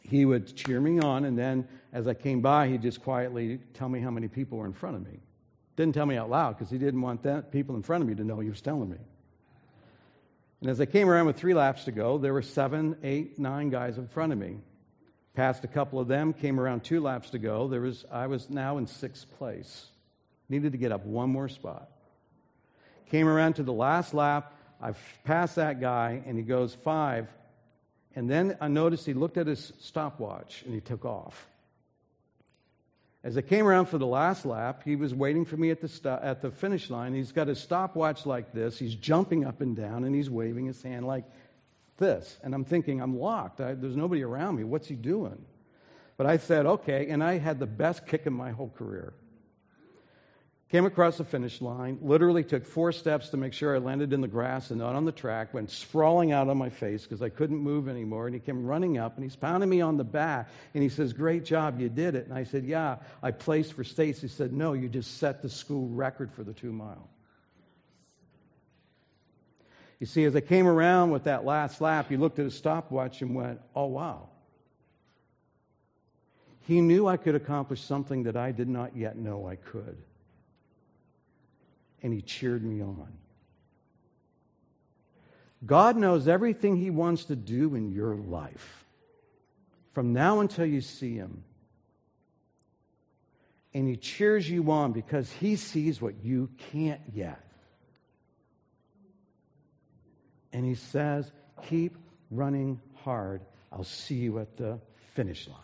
He 0.02 0.24
would 0.24 0.54
cheer 0.56 0.80
me 0.80 0.98
on, 0.98 1.24
and 1.24 1.38
then 1.38 1.66
as 1.92 2.08
I 2.08 2.14
came 2.14 2.40
by, 2.40 2.68
he'd 2.68 2.82
just 2.82 3.02
quietly 3.02 3.60
tell 3.74 3.88
me 3.88 4.00
how 4.00 4.10
many 4.10 4.28
people 4.28 4.58
were 4.58 4.66
in 4.66 4.72
front 4.72 4.96
of 4.96 5.04
me. 5.04 5.20
Didn't 5.76 5.94
tell 5.94 6.06
me 6.06 6.16
out 6.16 6.30
loud 6.30 6.58
because 6.58 6.70
he 6.70 6.78
didn't 6.78 7.00
want 7.00 7.22
that 7.22 7.50
people 7.50 7.76
in 7.76 7.82
front 7.82 8.02
of 8.02 8.08
me 8.08 8.14
to 8.14 8.24
know 8.24 8.40
he 8.40 8.48
was 8.48 8.60
telling 8.60 8.90
me. 8.90 8.98
And 10.60 10.70
as 10.70 10.80
I 10.80 10.86
came 10.86 11.08
around 11.08 11.26
with 11.26 11.36
three 11.36 11.54
laps 11.54 11.84
to 11.84 11.92
go, 11.92 12.18
there 12.18 12.32
were 12.32 12.42
seven, 12.42 12.96
eight, 13.02 13.38
nine 13.38 13.68
guys 13.68 13.98
in 13.98 14.06
front 14.06 14.32
of 14.32 14.38
me. 14.38 14.58
Passed 15.34 15.64
a 15.64 15.68
couple 15.68 15.98
of 15.98 16.08
them, 16.08 16.32
came 16.32 16.60
around 16.60 16.84
two 16.84 17.00
laps 17.00 17.30
to 17.30 17.38
go. 17.38 17.66
There 17.66 17.80
was, 17.80 18.04
I 18.12 18.26
was 18.26 18.48
now 18.48 18.78
in 18.78 18.86
sixth 18.86 19.26
place. 19.38 19.86
Needed 20.48 20.72
to 20.72 20.78
get 20.78 20.92
up 20.92 21.04
one 21.04 21.30
more 21.30 21.48
spot. 21.48 21.90
Came 23.10 23.26
around 23.26 23.54
to 23.54 23.62
the 23.62 23.72
last 23.72 24.14
lap. 24.14 24.54
I 24.80 24.92
passed 25.24 25.56
that 25.56 25.80
guy, 25.80 26.22
and 26.26 26.36
he 26.36 26.42
goes 26.42 26.74
five. 26.74 27.28
And 28.14 28.28
then 28.28 28.56
I 28.60 28.68
noticed 28.68 29.06
he 29.06 29.14
looked 29.14 29.38
at 29.38 29.46
his 29.46 29.72
stopwatch 29.80 30.62
and 30.64 30.74
he 30.74 30.80
took 30.80 31.04
off. 31.04 31.46
As 33.24 33.38
I 33.38 33.40
came 33.40 33.66
around 33.66 33.86
for 33.86 33.98
the 33.98 34.06
last 34.06 34.44
lap, 34.44 34.82
he 34.84 34.96
was 34.96 35.14
waiting 35.14 35.44
for 35.44 35.56
me 35.56 35.70
at 35.70 35.80
the, 35.80 36.20
at 36.22 36.42
the 36.42 36.50
finish 36.50 36.90
line. 36.90 37.14
He's 37.14 37.30
got 37.30 37.46
his 37.46 37.60
stopwatch 37.60 38.26
like 38.26 38.52
this. 38.52 38.78
He's 38.78 38.96
jumping 38.96 39.44
up 39.44 39.60
and 39.60 39.76
down 39.76 40.04
and 40.04 40.14
he's 40.14 40.28
waving 40.28 40.66
his 40.66 40.82
hand 40.82 41.06
like 41.06 41.24
this. 41.98 42.38
And 42.42 42.52
I'm 42.54 42.64
thinking, 42.64 43.00
I'm 43.00 43.18
locked. 43.18 43.60
I, 43.60 43.74
there's 43.74 43.96
nobody 43.96 44.22
around 44.22 44.56
me. 44.56 44.64
What's 44.64 44.88
he 44.88 44.96
doing? 44.96 45.40
But 46.16 46.26
I 46.26 46.36
said, 46.38 46.66
okay. 46.66 47.08
And 47.08 47.22
I 47.22 47.38
had 47.38 47.60
the 47.60 47.66
best 47.66 48.06
kick 48.06 48.26
in 48.26 48.32
my 48.32 48.50
whole 48.50 48.70
career. 48.76 49.14
Came 50.72 50.86
across 50.86 51.18
the 51.18 51.24
finish 51.24 51.60
line, 51.60 51.98
literally 52.00 52.42
took 52.42 52.64
four 52.64 52.92
steps 52.92 53.28
to 53.28 53.36
make 53.36 53.52
sure 53.52 53.76
I 53.76 53.78
landed 53.78 54.14
in 54.14 54.22
the 54.22 54.26
grass 54.26 54.70
and 54.70 54.80
not 54.80 54.94
on 54.94 55.04
the 55.04 55.12
track, 55.12 55.52
went 55.52 55.70
sprawling 55.70 56.32
out 56.32 56.48
on 56.48 56.56
my 56.56 56.70
face 56.70 57.02
because 57.02 57.20
I 57.20 57.28
couldn't 57.28 57.58
move 57.58 57.90
anymore. 57.90 58.24
And 58.24 58.34
he 58.34 58.40
came 58.40 58.64
running 58.64 58.96
up 58.96 59.16
and 59.16 59.22
he's 59.22 59.36
pounding 59.36 59.68
me 59.68 59.82
on 59.82 59.98
the 59.98 60.04
back 60.04 60.48
and 60.72 60.82
he 60.82 60.88
says, 60.88 61.12
Great 61.12 61.44
job, 61.44 61.78
you 61.78 61.90
did 61.90 62.14
it. 62.14 62.26
And 62.26 62.32
I 62.32 62.44
said, 62.44 62.64
Yeah, 62.64 62.96
I 63.22 63.32
placed 63.32 63.74
for 63.74 63.84
states. 63.84 64.22
He 64.22 64.28
said, 64.28 64.54
No, 64.54 64.72
you 64.72 64.88
just 64.88 65.18
set 65.18 65.42
the 65.42 65.50
school 65.50 65.88
record 65.88 66.32
for 66.32 66.42
the 66.42 66.54
two 66.54 66.72
mile. 66.72 67.10
You 70.00 70.06
see, 70.06 70.24
as 70.24 70.34
I 70.34 70.40
came 70.40 70.66
around 70.66 71.10
with 71.10 71.24
that 71.24 71.44
last 71.44 71.82
lap, 71.82 72.06
he 72.08 72.16
looked 72.16 72.38
at 72.38 72.46
his 72.46 72.56
stopwatch 72.56 73.20
and 73.20 73.34
went, 73.34 73.60
Oh, 73.74 73.88
wow. 73.88 74.30
He 76.62 76.80
knew 76.80 77.06
I 77.06 77.18
could 77.18 77.34
accomplish 77.34 77.82
something 77.82 78.22
that 78.22 78.38
I 78.38 78.52
did 78.52 78.70
not 78.70 78.96
yet 78.96 79.18
know 79.18 79.46
I 79.46 79.56
could 79.56 80.02
and 82.02 82.12
he 82.12 82.20
cheered 82.20 82.64
me 82.64 82.82
on. 82.82 83.12
God 85.64 85.96
knows 85.96 86.26
everything 86.26 86.76
he 86.76 86.90
wants 86.90 87.26
to 87.26 87.36
do 87.36 87.74
in 87.76 87.92
your 87.92 88.16
life 88.16 88.84
from 89.92 90.12
now 90.12 90.40
until 90.40 90.66
you 90.66 90.80
see 90.80 91.14
him. 91.14 91.44
And 93.72 93.88
he 93.88 93.96
cheers 93.96 94.48
you 94.50 94.70
on 94.70 94.92
because 94.92 95.30
he 95.30 95.56
sees 95.56 96.02
what 96.02 96.22
you 96.22 96.50
can't 96.72 97.00
yet. 97.14 97.42
And 100.52 100.66
he 100.66 100.74
says, 100.74 101.30
Keep 101.68 101.96
running 102.30 102.80
hard. 102.96 103.42
I'll 103.72 103.84
see 103.84 104.16
you 104.16 104.40
at 104.40 104.56
the 104.56 104.78
finish 105.14 105.48
line. 105.48 105.58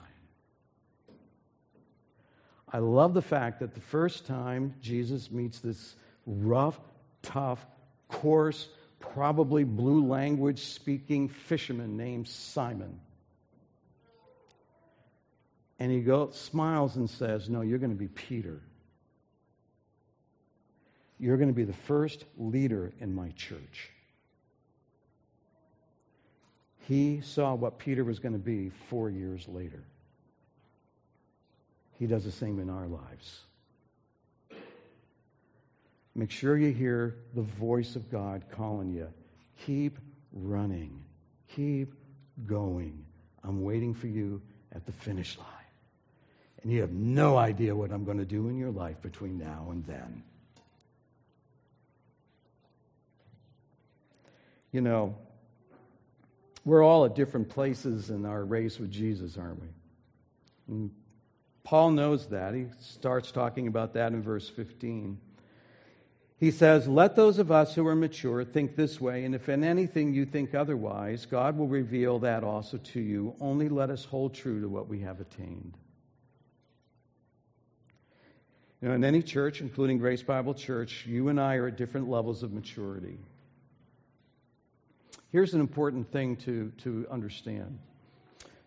I 2.70 2.78
love 2.78 3.14
the 3.14 3.22
fact 3.22 3.60
that 3.60 3.74
the 3.74 3.80
first 3.80 4.26
time 4.26 4.74
Jesus 4.80 5.30
meets 5.30 5.58
this 5.58 5.96
rough, 6.28 6.78
tough, 7.22 7.64
coarse, 8.08 8.68
probably 9.00 9.64
blue 9.64 10.06
language 10.06 10.60
speaking 10.60 11.28
fisherman 11.28 11.96
named 11.96 12.28
Simon. 12.28 13.00
And 15.78 15.90
he 15.90 16.00
goes, 16.00 16.38
smiles 16.38 16.96
and 16.96 17.08
says, 17.08 17.48
No, 17.48 17.62
you're 17.62 17.78
going 17.78 17.92
to 17.92 17.96
be 17.96 18.08
Peter. 18.08 18.60
You're 21.20 21.36
going 21.36 21.48
to 21.48 21.54
be 21.54 21.64
the 21.64 21.72
first 21.72 22.24
leader 22.36 22.92
in 23.00 23.14
my 23.14 23.30
church. 23.30 23.90
He 26.86 27.20
saw 27.22 27.54
what 27.54 27.78
Peter 27.78 28.04
was 28.04 28.18
going 28.18 28.32
to 28.32 28.38
be 28.38 28.70
four 28.88 29.10
years 29.10 29.46
later. 29.48 29.82
He 31.98 32.06
does 32.06 32.24
the 32.24 32.30
same 32.30 32.60
in 32.60 32.70
our 32.70 32.86
lives. 32.86 33.40
Make 36.18 36.32
sure 36.32 36.56
you 36.58 36.72
hear 36.72 37.14
the 37.36 37.42
voice 37.42 37.94
of 37.94 38.10
God 38.10 38.42
calling 38.50 38.92
you. 38.92 39.06
Keep 39.64 40.00
running. 40.32 41.00
Keep 41.54 41.94
going. 42.44 43.04
I'm 43.44 43.62
waiting 43.62 43.94
for 43.94 44.08
you 44.08 44.42
at 44.72 44.84
the 44.84 44.90
finish 44.90 45.38
line. 45.38 45.46
And 46.60 46.72
you 46.72 46.80
have 46.80 46.90
no 46.90 47.36
idea 47.36 47.72
what 47.72 47.92
I'm 47.92 48.04
going 48.04 48.18
to 48.18 48.24
do 48.24 48.48
in 48.48 48.58
your 48.58 48.72
life 48.72 49.00
between 49.00 49.38
now 49.38 49.68
and 49.70 49.86
then. 49.86 50.24
You 54.72 54.80
know, 54.80 55.14
we're 56.64 56.82
all 56.82 57.04
at 57.04 57.14
different 57.14 57.48
places 57.48 58.10
in 58.10 58.26
our 58.26 58.44
race 58.44 58.80
with 58.80 58.90
Jesus, 58.90 59.36
aren't 59.38 59.60
we? 59.60 59.68
And 60.66 60.90
Paul 61.62 61.92
knows 61.92 62.26
that. 62.30 62.54
He 62.54 62.66
starts 62.80 63.30
talking 63.30 63.68
about 63.68 63.94
that 63.94 64.12
in 64.12 64.20
verse 64.20 64.48
15. 64.48 65.20
He 66.38 66.52
says, 66.52 66.86
Let 66.86 67.16
those 67.16 67.38
of 67.38 67.50
us 67.50 67.74
who 67.74 67.86
are 67.86 67.96
mature 67.96 68.44
think 68.44 68.76
this 68.76 69.00
way, 69.00 69.24
and 69.24 69.34
if 69.34 69.48
in 69.48 69.64
anything 69.64 70.14
you 70.14 70.24
think 70.24 70.54
otherwise, 70.54 71.26
God 71.26 71.58
will 71.58 71.66
reveal 71.66 72.20
that 72.20 72.44
also 72.44 72.78
to 72.78 73.00
you. 73.00 73.34
Only 73.40 73.68
let 73.68 73.90
us 73.90 74.04
hold 74.04 74.34
true 74.34 74.60
to 74.60 74.68
what 74.68 74.88
we 74.88 75.00
have 75.00 75.20
attained. 75.20 75.76
You 78.80 78.88
know, 78.88 78.94
in 78.94 79.02
any 79.02 79.22
church, 79.22 79.60
including 79.60 79.98
Grace 79.98 80.22
Bible 80.22 80.54
Church, 80.54 81.04
you 81.06 81.28
and 81.28 81.40
I 81.40 81.56
are 81.56 81.66
at 81.66 81.76
different 81.76 82.08
levels 82.08 82.44
of 82.44 82.52
maturity. 82.52 83.18
Here's 85.30 85.52
an 85.52 85.60
important 85.60 86.12
thing 86.12 86.36
to, 86.36 86.72
to 86.84 87.06
understand 87.10 87.80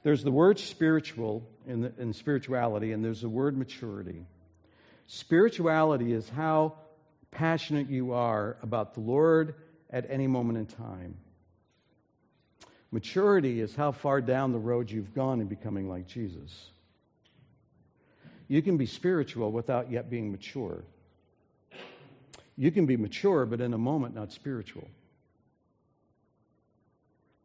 there's 0.03 0.23
the 0.23 0.31
word 0.31 0.59
spiritual 0.59 1.47
in, 1.67 1.81
the, 1.81 1.93
in 1.99 2.11
spirituality, 2.11 2.91
and 2.91 3.05
there's 3.05 3.21
the 3.21 3.29
word 3.29 3.55
maturity. 3.55 4.25
Spirituality 5.07 6.11
is 6.11 6.27
how 6.27 6.73
passionate 7.31 7.89
you 7.89 8.13
are 8.13 8.57
about 8.61 8.93
the 8.93 8.99
Lord 8.99 9.55
at 9.89 10.05
any 10.09 10.27
moment 10.27 10.59
in 10.59 10.65
time. 10.65 11.15
Maturity 12.91 13.61
is 13.61 13.75
how 13.75 13.91
far 13.93 14.19
down 14.19 14.51
the 14.51 14.59
road 14.59 14.91
you've 14.91 15.13
gone 15.13 15.39
in 15.39 15.47
becoming 15.47 15.89
like 15.89 16.07
Jesus. 16.07 16.71
You 18.49 18.61
can 18.61 18.75
be 18.75 18.85
spiritual 18.85 19.51
without 19.51 19.89
yet 19.89 20.09
being 20.09 20.29
mature. 20.29 20.83
You 22.57 22.69
can 22.69 22.85
be 22.85 22.97
mature, 22.97 23.45
but 23.45 23.61
in 23.61 23.73
a 23.73 23.77
moment, 23.77 24.13
not 24.13 24.33
spiritual. 24.33 24.89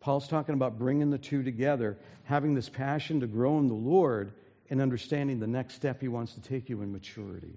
Paul's 0.00 0.26
talking 0.28 0.54
about 0.54 0.78
bringing 0.78 1.10
the 1.10 1.18
two 1.18 1.42
together, 1.44 1.96
having 2.24 2.54
this 2.54 2.68
passion 2.68 3.20
to 3.20 3.26
grow 3.26 3.58
in 3.58 3.68
the 3.68 3.74
Lord 3.74 4.32
and 4.68 4.80
understanding 4.80 5.38
the 5.38 5.46
next 5.46 5.74
step 5.74 6.00
he 6.00 6.08
wants 6.08 6.34
to 6.34 6.40
take 6.40 6.68
you 6.68 6.82
in 6.82 6.92
maturity. 6.92 7.56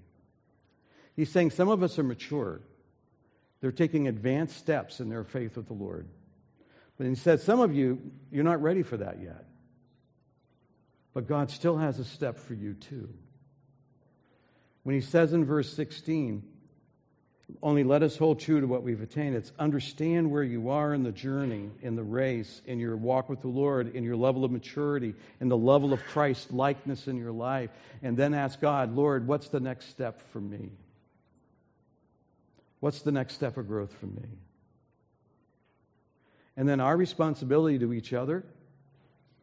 He's 1.20 1.30
saying 1.30 1.50
some 1.50 1.68
of 1.68 1.82
us 1.82 1.98
are 1.98 2.02
mature. 2.02 2.62
They're 3.60 3.72
taking 3.72 4.08
advanced 4.08 4.56
steps 4.56 5.00
in 5.00 5.10
their 5.10 5.22
faith 5.22 5.54
with 5.54 5.66
the 5.66 5.74
Lord. 5.74 6.08
But 6.96 7.06
he 7.06 7.14
said, 7.14 7.40
some 7.40 7.60
of 7.60 7.74
you, 7.74 8.00
you're 8.32 8.42
not 8.42 8.62
ready 8.62 8.82
for 8.82 8.96
that 8.96 9.20
yet. 9.20 9.44
But 11.12 11.28
God 11.28 11.50
still 11.50 11.76
has 11.76 11.98
a 11.98 12.06
step 12.06 12.38
for 12.38 12.54
you 12.54 12.72
too. 12.72 13.10
When 14.82 14.94
he 14.94 15.02
says 15.02 15.34
in 15.34 15.44
verse 15.44 15.70
16, 15.74 16.42
only 17.62 17.84
let 17.84 18.02
us 18.02 18.16
hold 18.16 18.40
true 18.40 18.62
to 18.62 18.66
what 18.66 18.82
we've 18.82 19.02
attained. 19.02 19.36
It's 19.36 19.52
understand 19.58 20.30
where 20.30 20.42
you 20.42 20.70
are 20.70 20.94
in 20.94 21.02
the 21.02 21.12
journey, 21.12 21.68
in 21.82 21.96
the 21.96 22.02
race, 22.02 22.62
in 22.64 22.78
your 22.78 22.96
walk 22.96 23.28
with 23.28 23.42
the 23.42 23.48
Lord, 23.48 23.94
in 23.94 24.04
your 24.04 24.16
level 24.16 24.42
of 24.42 24.52
maturity, 24.52 25.14
in 25.38 25.50
the 25.50 25.56
level 25.58 25.92
of 25.92 26.02
Christ 26.04 26.50
likeness 26.50 27.08
in 27.08 27.18
your 27.18 27.32
life. 27.32 27.68
And 28.02 28.16
then 28.16 28.32
ask 28.32 28.58
God, 28.58 28.96
Lord, 28.96 29.26
what's 29.26 29.50
the 29.50 29.60
next 29.60 29.90
step 29.90 30.18
for 30.32 30.40
me? 30.40 30.70
What's 32.80 33.02
the 33.02 33.12
next 33.12 33.34
step 33.34 33.56
of 33.56 33.68
growth 33.68 33.92
for 33.92 34.06
me? 34.06 34.28
And 36.56 36.68
then 36.68 36.80
our 36.80 36.96
responsibility 36.96 37.78
to 37.78 37.92
each 37.92 38.12
other 38.12 38.44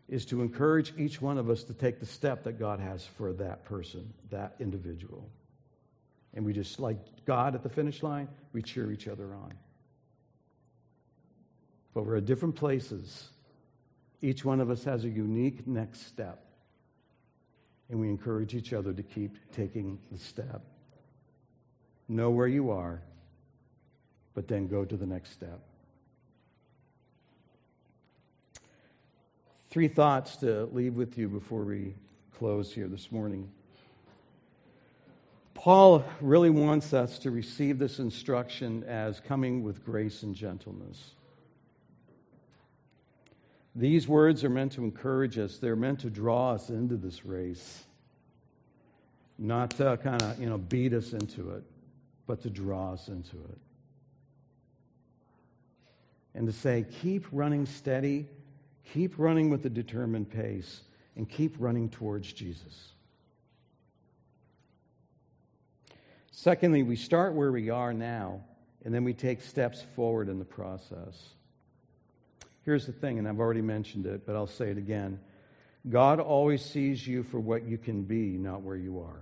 is 0.10 0.26
to 0.26 0.42
encourage 0.42 0.94
each 0.98 1.22
one 1.22 1.38
of 1.38 1.50
us 1.50 1.64
to 1.64 1.74
take 1.74 2.00
the 2.00 2.06
step 2.06 2.44
that 2.44 2.60
God 2.60 2.80
has 2.80 3.06
for 3.06 3.34
that 3.34 3.66
person, 3.66 4.14
that 4.30 4.56
individual. 4.60 5.30
And 6.34 6.46
we 6.46 6.54
just, 6.54 6.80
like 6.80 6.98
God 7.26 7.56
at 7.56 7.64
the 7.64 7.70
finish 7.70 8.04
line, 8.04 8.28
we 8.54 8.62
cheer 8.62 8.92
each 8.92 9.08
other 9.08 9.34
on. 9.34 9.54
but 11.98 12.06
we're 12.06 12.18
at 12.18 12.26
different 12.28 12.56
places. 12.56 13.30
Each 14.22 14.46
one 14.46 14.62
of 14.62 14.70
us 14.70 14.84
has 14.84 15.04
a 15.04 15.10
unique 15.10 15.66
next 15.66 16.06
step. 16.06 16.46
And 17.90 18.00
we 18.00 18.08
encourage 18.08 18.54
each 18.54 18.72
other 18.72 18.94
to 18.94 19.02
keep 19.02 19.36
taking 19.52 19.98
the 20.12 20.20
step. 20.20 20.62
Know 22.08 22.30
where 22.30 22.48
you 22.48 22.70
are, 22.70 23.02
but 24.38 24.48
then 24.48 24.68
go 24.68 24.86
to 24.86 24.96
the 24.96 25.06
next 25.08 25.32
step. 25.32 25.60
Three 29.72 29.88
thoughts 29.88 30.36
to 30.36 30.66
leave 30.66 30.94
with 30.94 31.18
you 31.18 31.28
before 31.28 31.64
we 31.64 31.96
close 32.38 32.72
here 32.72 32.88
this 32.88 33.12
morning. 33.12 33.50
Paul 35.56 36.06
really 36.22 36.52
wants 36.52 36.94
us 36.94 37.18
to 37.20 37.32
receive 37.32 37.80
this 37.80 37.98
instruction 37.98 38.84
as 38.84 39.20
coming 39.22 39.64
with 39.64 39.84
grace 39.84 40.22
and 40.22 40.36
gentleness. 40.36 41.16
These 43.76 44.08
words 44.08 44.44
are 44.44 44.52
meant 44.52 44.74
to 44.74 44.84
encourage 44.84 45.40
us, 45.40 45.58
they're 45.58 45.76
meant 45.76 46.02
to 46.02 46.12
draw 46.12 46.52
us 46.52 46.70
into 46.70 46.96
this 46.96 47.26
race, 47.26 47.86
not 49.40 49.72
to 49.72 49.98
kind 50.04 50.22
of, 50.22 50.40
you 50.40 50.48
know, 50.48 50.60
beat 50.60 50.94
us 50.94 51.14
into 51.14 51.56
it, 51.56 51.64
but 52.28 52.44
to 52.44 52.52
draw 52.52 52.94
us 52.94 53.08
into 53.08 53.38
it. 53.38 53.58
And 56.34 56.48
to 56.48 56.54
say, 56.54 56.86
keep 57.02 57.26
running 57.32 57.66
steady, 57.66 58.28
keep 58.94 59.18
running 59.18 59.50
with 59.50 59.66
a 59.66 59.70
determined 59.70 60.30
pace, 60.30 60.82
and 61.16 61.28
keep 61.28 61.56
running 61.60 61.90
towards 61.90 62.32
Jesus. 62.32 62.92
Secondly, 66.32 66.84
we 66.84 66.96
start 66.96 67.34
where 67.34 67.52
we 67.52 67.72
are 67.72 67.94
now, 67.94 68.42
and 68.86 68.94
then 68.94 69.04
we 69.04 69.14
take 69.14 69.42
steps 69.42 69.84
forward 69.96 70.30
in 70.30 70.38
the 70.38 70.46
process. 70.46 71.30
Here's 72.64 72.86
the 72.86 72.92
thing, 72.92 73.18
and 73.18 73.28
I've 73.28 73.40
already 73.40 73.62
mentioned 73.62 74.06
it, 74.06 74.26
but 74.26 74.36
I'll 74.36 74.46
say 74.46 74.70
it 74.70 74.78
again 74.78 75.20
God 75.90 76.20
always 76.20 76.64
sees 76.64 77.08
you 77.08 77.24
for 77.24 77.40
what 77.40 77.64
you 77.64 77.78
can 77.78 78.04
be, 78.04 78.38
not 78.38 78.62
where 78.62 78.76
you 78.76 79.00
are. 79.00 79.22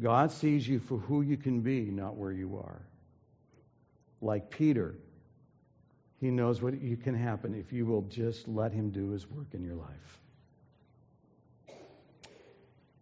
God 0.00 0.30
sees 0.30 0.68
you 0.68 0.78
for 0.78 0.98
who 0.98 1.22
you 1.22 1.36
can 1.36 1.60
be, 1.60 1.82
not 1.90 2.16
where 2.16 2.32
you 2.32 2.58
are. 2.58 2.82
Like 4.26 4.50
Peter, 4.50 4.96
he 6.20 6.32
knows 6.32 6.60
what 6.60 6.82
you 6.82 6.96
can 6.96 7.14
happen 7.14 7.54
if 7.54 7.72
you 7.72 7.86
will 7.86 8.02
just 8.02 8.48
let 8.48 8.72
him 8.72 8.90
do 8.90 9.10
his 9.10 9.30
work 9.30 9.46
in 9.52 9.62
your 9.62 9.76
life. 9.76 10.18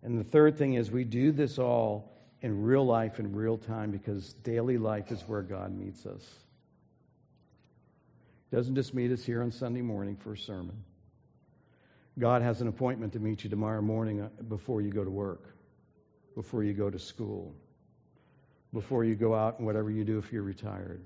And 0.03 0.21
the 0.21 0.25
third 0.25 0.59
thing 0.59 0.75
is 0.75 0.91
we 0.91 1.03
do 1.03 1.33
this 1.33 1.59
all 1.59 2.13
in 2.43 2.63
real 2.63 2.85
life, 2.85 3.19
in 3.19 3.35
real 3.35 3.57
time, 3.57 3.91
because 3.91 4.35
daily 4.35 4.77
life 4.77 5.11
is 5.11 5.23
where 5.23 5.41
God 5.41 5.75
meets 5.75 6.05
us. 6.05 6.21
He 8.51 8.57
doesn't 8.57 8.75
just 8.75 8.93
meet 8.93 9.11
us 9.11 9.25
here 9.25 9.43
on 9.43 9.51
Sunday 9.51 9.81
morning 9.81 10.17
for 10.17 10.35
a 10.35 10.39
sermon. 10.39 10.77
God 12.19 12.43
has 12.43 12.61
an 12.61 12.69
appointment 12.69 13.15
to 13.15 13.19
meet 13.19 13.45
you 13.45 13.49
tomorrow 13.49 13.81
morning 13.81 14.21
uh, 14.21 14.29
before 14.51 14.83
you 14.83 14.91
go 14.91 15.05
to 15.05 15.11
work, 15.11 15.57
before 16.35 16.65
you 16.65 16.75
go 16.75 16.91
to 16.91 16.99
school, 16.99 17.55
before 18.75 19.05
you 19.05 19.15
go 19.15 19.35
out 19.35 19.57
and 19.57 19.67
whatever 19.67 19.91
you 19.91 20.05
do 20.05 20.19
if 20.19 20.31
you're 20.31 20.43
retired 20.43 21.01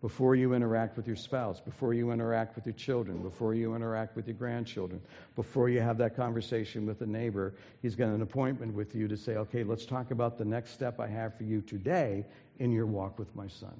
before 0.00 0.36
you 0.36 0.54
interact 0.54 0.96
with 0.96 1.06
your 1.08 1.16
spouse, 1.16 1.60
before 1.60 1.92
you 1.92 2.12
interact 2.12 2.54
with 2.54 2.64
your 2.64 2.74
children, 2.74 3.20
before 3.20 3.52
you 3.54 3.74
interact 3.74 4.14
with 4.14 4.28
your 4.28 4.36
grandchildren, 4.36 5.00
before 5.34 5.68
you 5.68 5.80
have 5.80 5.98
that 5.98 6.14
conversation 6.14 6.86
with 6.86 7.00
a 7.00 7.06
neighbor, 7.06 7.54
he's 7.82 7.96
got 7.96 8.08
an 8.08 8.22
appointment 8.22 8.74
with 8.74 8.94
you 8.94 9.08
to 9.08 9.16
say, 9.16 9.34
okay, 9.36 9.64
let's 9.64 9.84
talk 9.84 10.12
about 10.12 10.38
the 10.38 10.44
next 10.44 10.70
step 10.72 11.00
I 11.00 11.08
have 11.08 11.36
for 11.36 11.42
you 11.42 11.62
today 11.62 12.24
in 12.60 12.70
your 12.70 12.86
walk 12.86 13.18
with 13.18 13.34
my 13.34 13.48
son. 13.48 13.74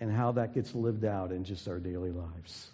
And 0.00 0.10
how 0.10 0.32
that 0.32 0.52
gets 0.52 0.74
lived 0.74 1.04
out 1.04 1.30
in 1.30 1.44
just 1.44 1.68
our 1.68 1.78
daily 1.78 2.10
lives. 2.10 2.70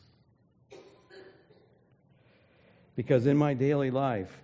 Because 2.97 3.27
in 3.27 3.37
my 3.37 3.53
daily 3.53 3.91
life, 3.91 4.35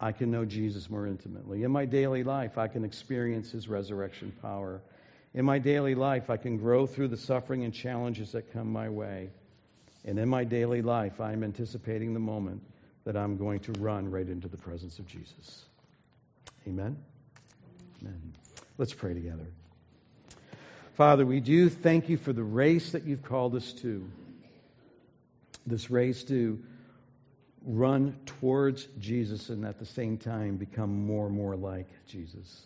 I 0.00 0.12
can 0.12 0.30
know 0.30 0.44
Jesus 0.44 0.90
more 0.90 1.06
intimately. 1.06 1.62
In 1.62 1.70
my 1.70 1.84
daily 1.84 2.24
life, 2.24 2.58
I 2.58 2.68
can 2.68 2.84
experience 2.84 3.50
his 3.50 3.68
resurrection 3.68 4.32
power 4.42 4.82
in 5.34 5.44
my 5.44 5.58
daily 5.58 5.96
life, 5.96 6.30
I 6.30 6.36
can 6.36 6.56
grow 6.56 6.86
through 6.86 7.08
the 7.08 7.16
suffering 7.16 7.64
and 7.64 7.74
challenges 7.74 8.32
that 8.32 8.52
come 8.52 8.72
my 8.72 8.88
way. 8.88 9.30
And 10.04 10.18
in 10.18 10.28
my 10.28 10.44
daily 10.44 10.80
life, 10.80 11.20
I'm 11.20 11.42
anticipating 11.42 12.14
the 12.14 12.20
moment 12.20 12.62
that 13.04 13.16
I'm 13.16 13.36
going 13.36 13.58
to 13.60 13.72
run 13.72 14.10
right 14.10 14.28
into 14.28 14.46
the 14.46 14.56
presence 14.56 15.00
of 15.00 15.06
Jesus. 15.06 15.64
Amen? 16.68 16.96
Amen. 18.00 18.34
Let's 18.78 18.94
pray 18.94 19.12
together. 19.12 19.46
Father, 20.94 21.26
we 21.26 21.40
do 21.40 21.68
thank 21.68 22.08
you 22.08 22.16
for 22.16 22.32
the 22.32 22.44
race 22.44 22.92
that 22.92 23.04
you've 23.04 23.24
called 23.24 23.56
us 23.56 23.72
to. 23.72 24.08
This 25.66 25.90
race 25.90 26.22
to 26.24 26.62
run 27.64 28.16
towards 28.26 28.86
Jesus 28.98 29.48
and 29.48 29.64
at 29.64 29.78
the 29.78 29.86
same 29.86 30.18
time 30.18 30.56
become 30.56 31.06
more 31.06 31.26
and 31.26 31.34
more 31.34 31.56
like 31.56 31.88
Jesus. 32.06 32.62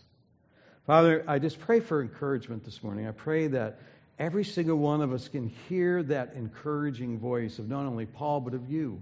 Father, 0.86 1.24
I 1.26 1.38
just 1.38 1.60
pray 1.60 1.80
for 1.80 2.00
encouragement 2.02 2.64
this 2.64 2.82
morning. 2.82 3.06
I 3.06 3.12
pray 3.12 3.46
that 3.48 3.78
every 4.18 4.44
single 4.44 4.78
one 4.78 5.00
of 5.00 5.12
us 5.12 5.28
can 5.28 5.48
hear 5.68 6.02
that 6.04 6.34
encouraging 6.34 7.18
voice 7.18 7.58
of 7.58 7.68
not 7.68 7.86
only 7.86 8.06
Paul, 8.06 8.40
but 8.40 8.54
of 8.54 8.70
you, 8.70 9.00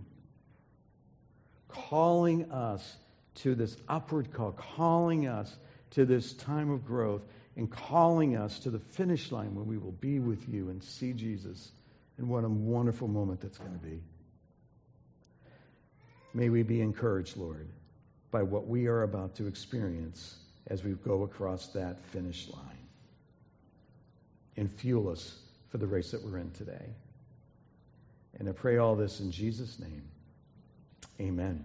calling 1.68 2.51
us 2.51 2.97
to 3.36 3.55
this 3.55 3.76
upward 3.88 4.32
call, 4.32 4.53
calling 4.53 5.26
us 5.26 5.57
to 5.90 6.05
this 6.05 6.34
time 6.34 6.70
of 6.70 6.84
growth, 6.84 7.22
and 7.57 7.70
calling 7.70 8.36
us 8.36 8.59
to 8.61 8.70
the 8.70 8.78
finish 8.78 9.32
line 9.32 9.55
where 9.55 9.64
we 9.64 9.78
will 9.78 9.92
be 9.92 10.18
with 10.18 10.47
you 10.49 10.68
and 10.68 10.82
see 10.82 11.12
Jesus. 11.12 11.72
And 12.18 12.28
what 12.28 12.44
a 12.44 12.49
wonderful 12.49 13.09
moment 13.09 13.40
that's 13.40 13.59
going 13.59 13.72
to 13.72 13.78
be. 13.78 14.03
May 16.37 16.51
we 16.51 16.62
be 16.62 16.82
encouraged, 16.82 17.39
Lord, 17.39 17.66
by 18.30 18.43
what 18.43 18.66
we 18.66 18.89
are 18.89 19.05
about 19.05 19.34
to 19.37 19.47
experience 19.47 20.37
as 20.66 20.84
we 20.84 20.93
go 20.93 21.22
across 21.22 21.68
that 21.68 22.05
finish 22.12 22.51
line. 22.51 22.87
And 24.59 24.70
fuel 24.70 25.09
us 25.09 25.39
for 25.70 25.78
the 25.78 25.87
race 25.87 26.11
that 26.11 26.22
we're 26.22 26.37
in 26.37 26.51
today. 26.51 26.91
And 28.39 28.51
I 28.51 28.53
pray 28.53 28.76
all 28.76 28.95
this 28.95 29.20
in 29.20 29.30
Jesus' 29.30 29.78
name. 29.78 30.03
Amen. 31.18 31.55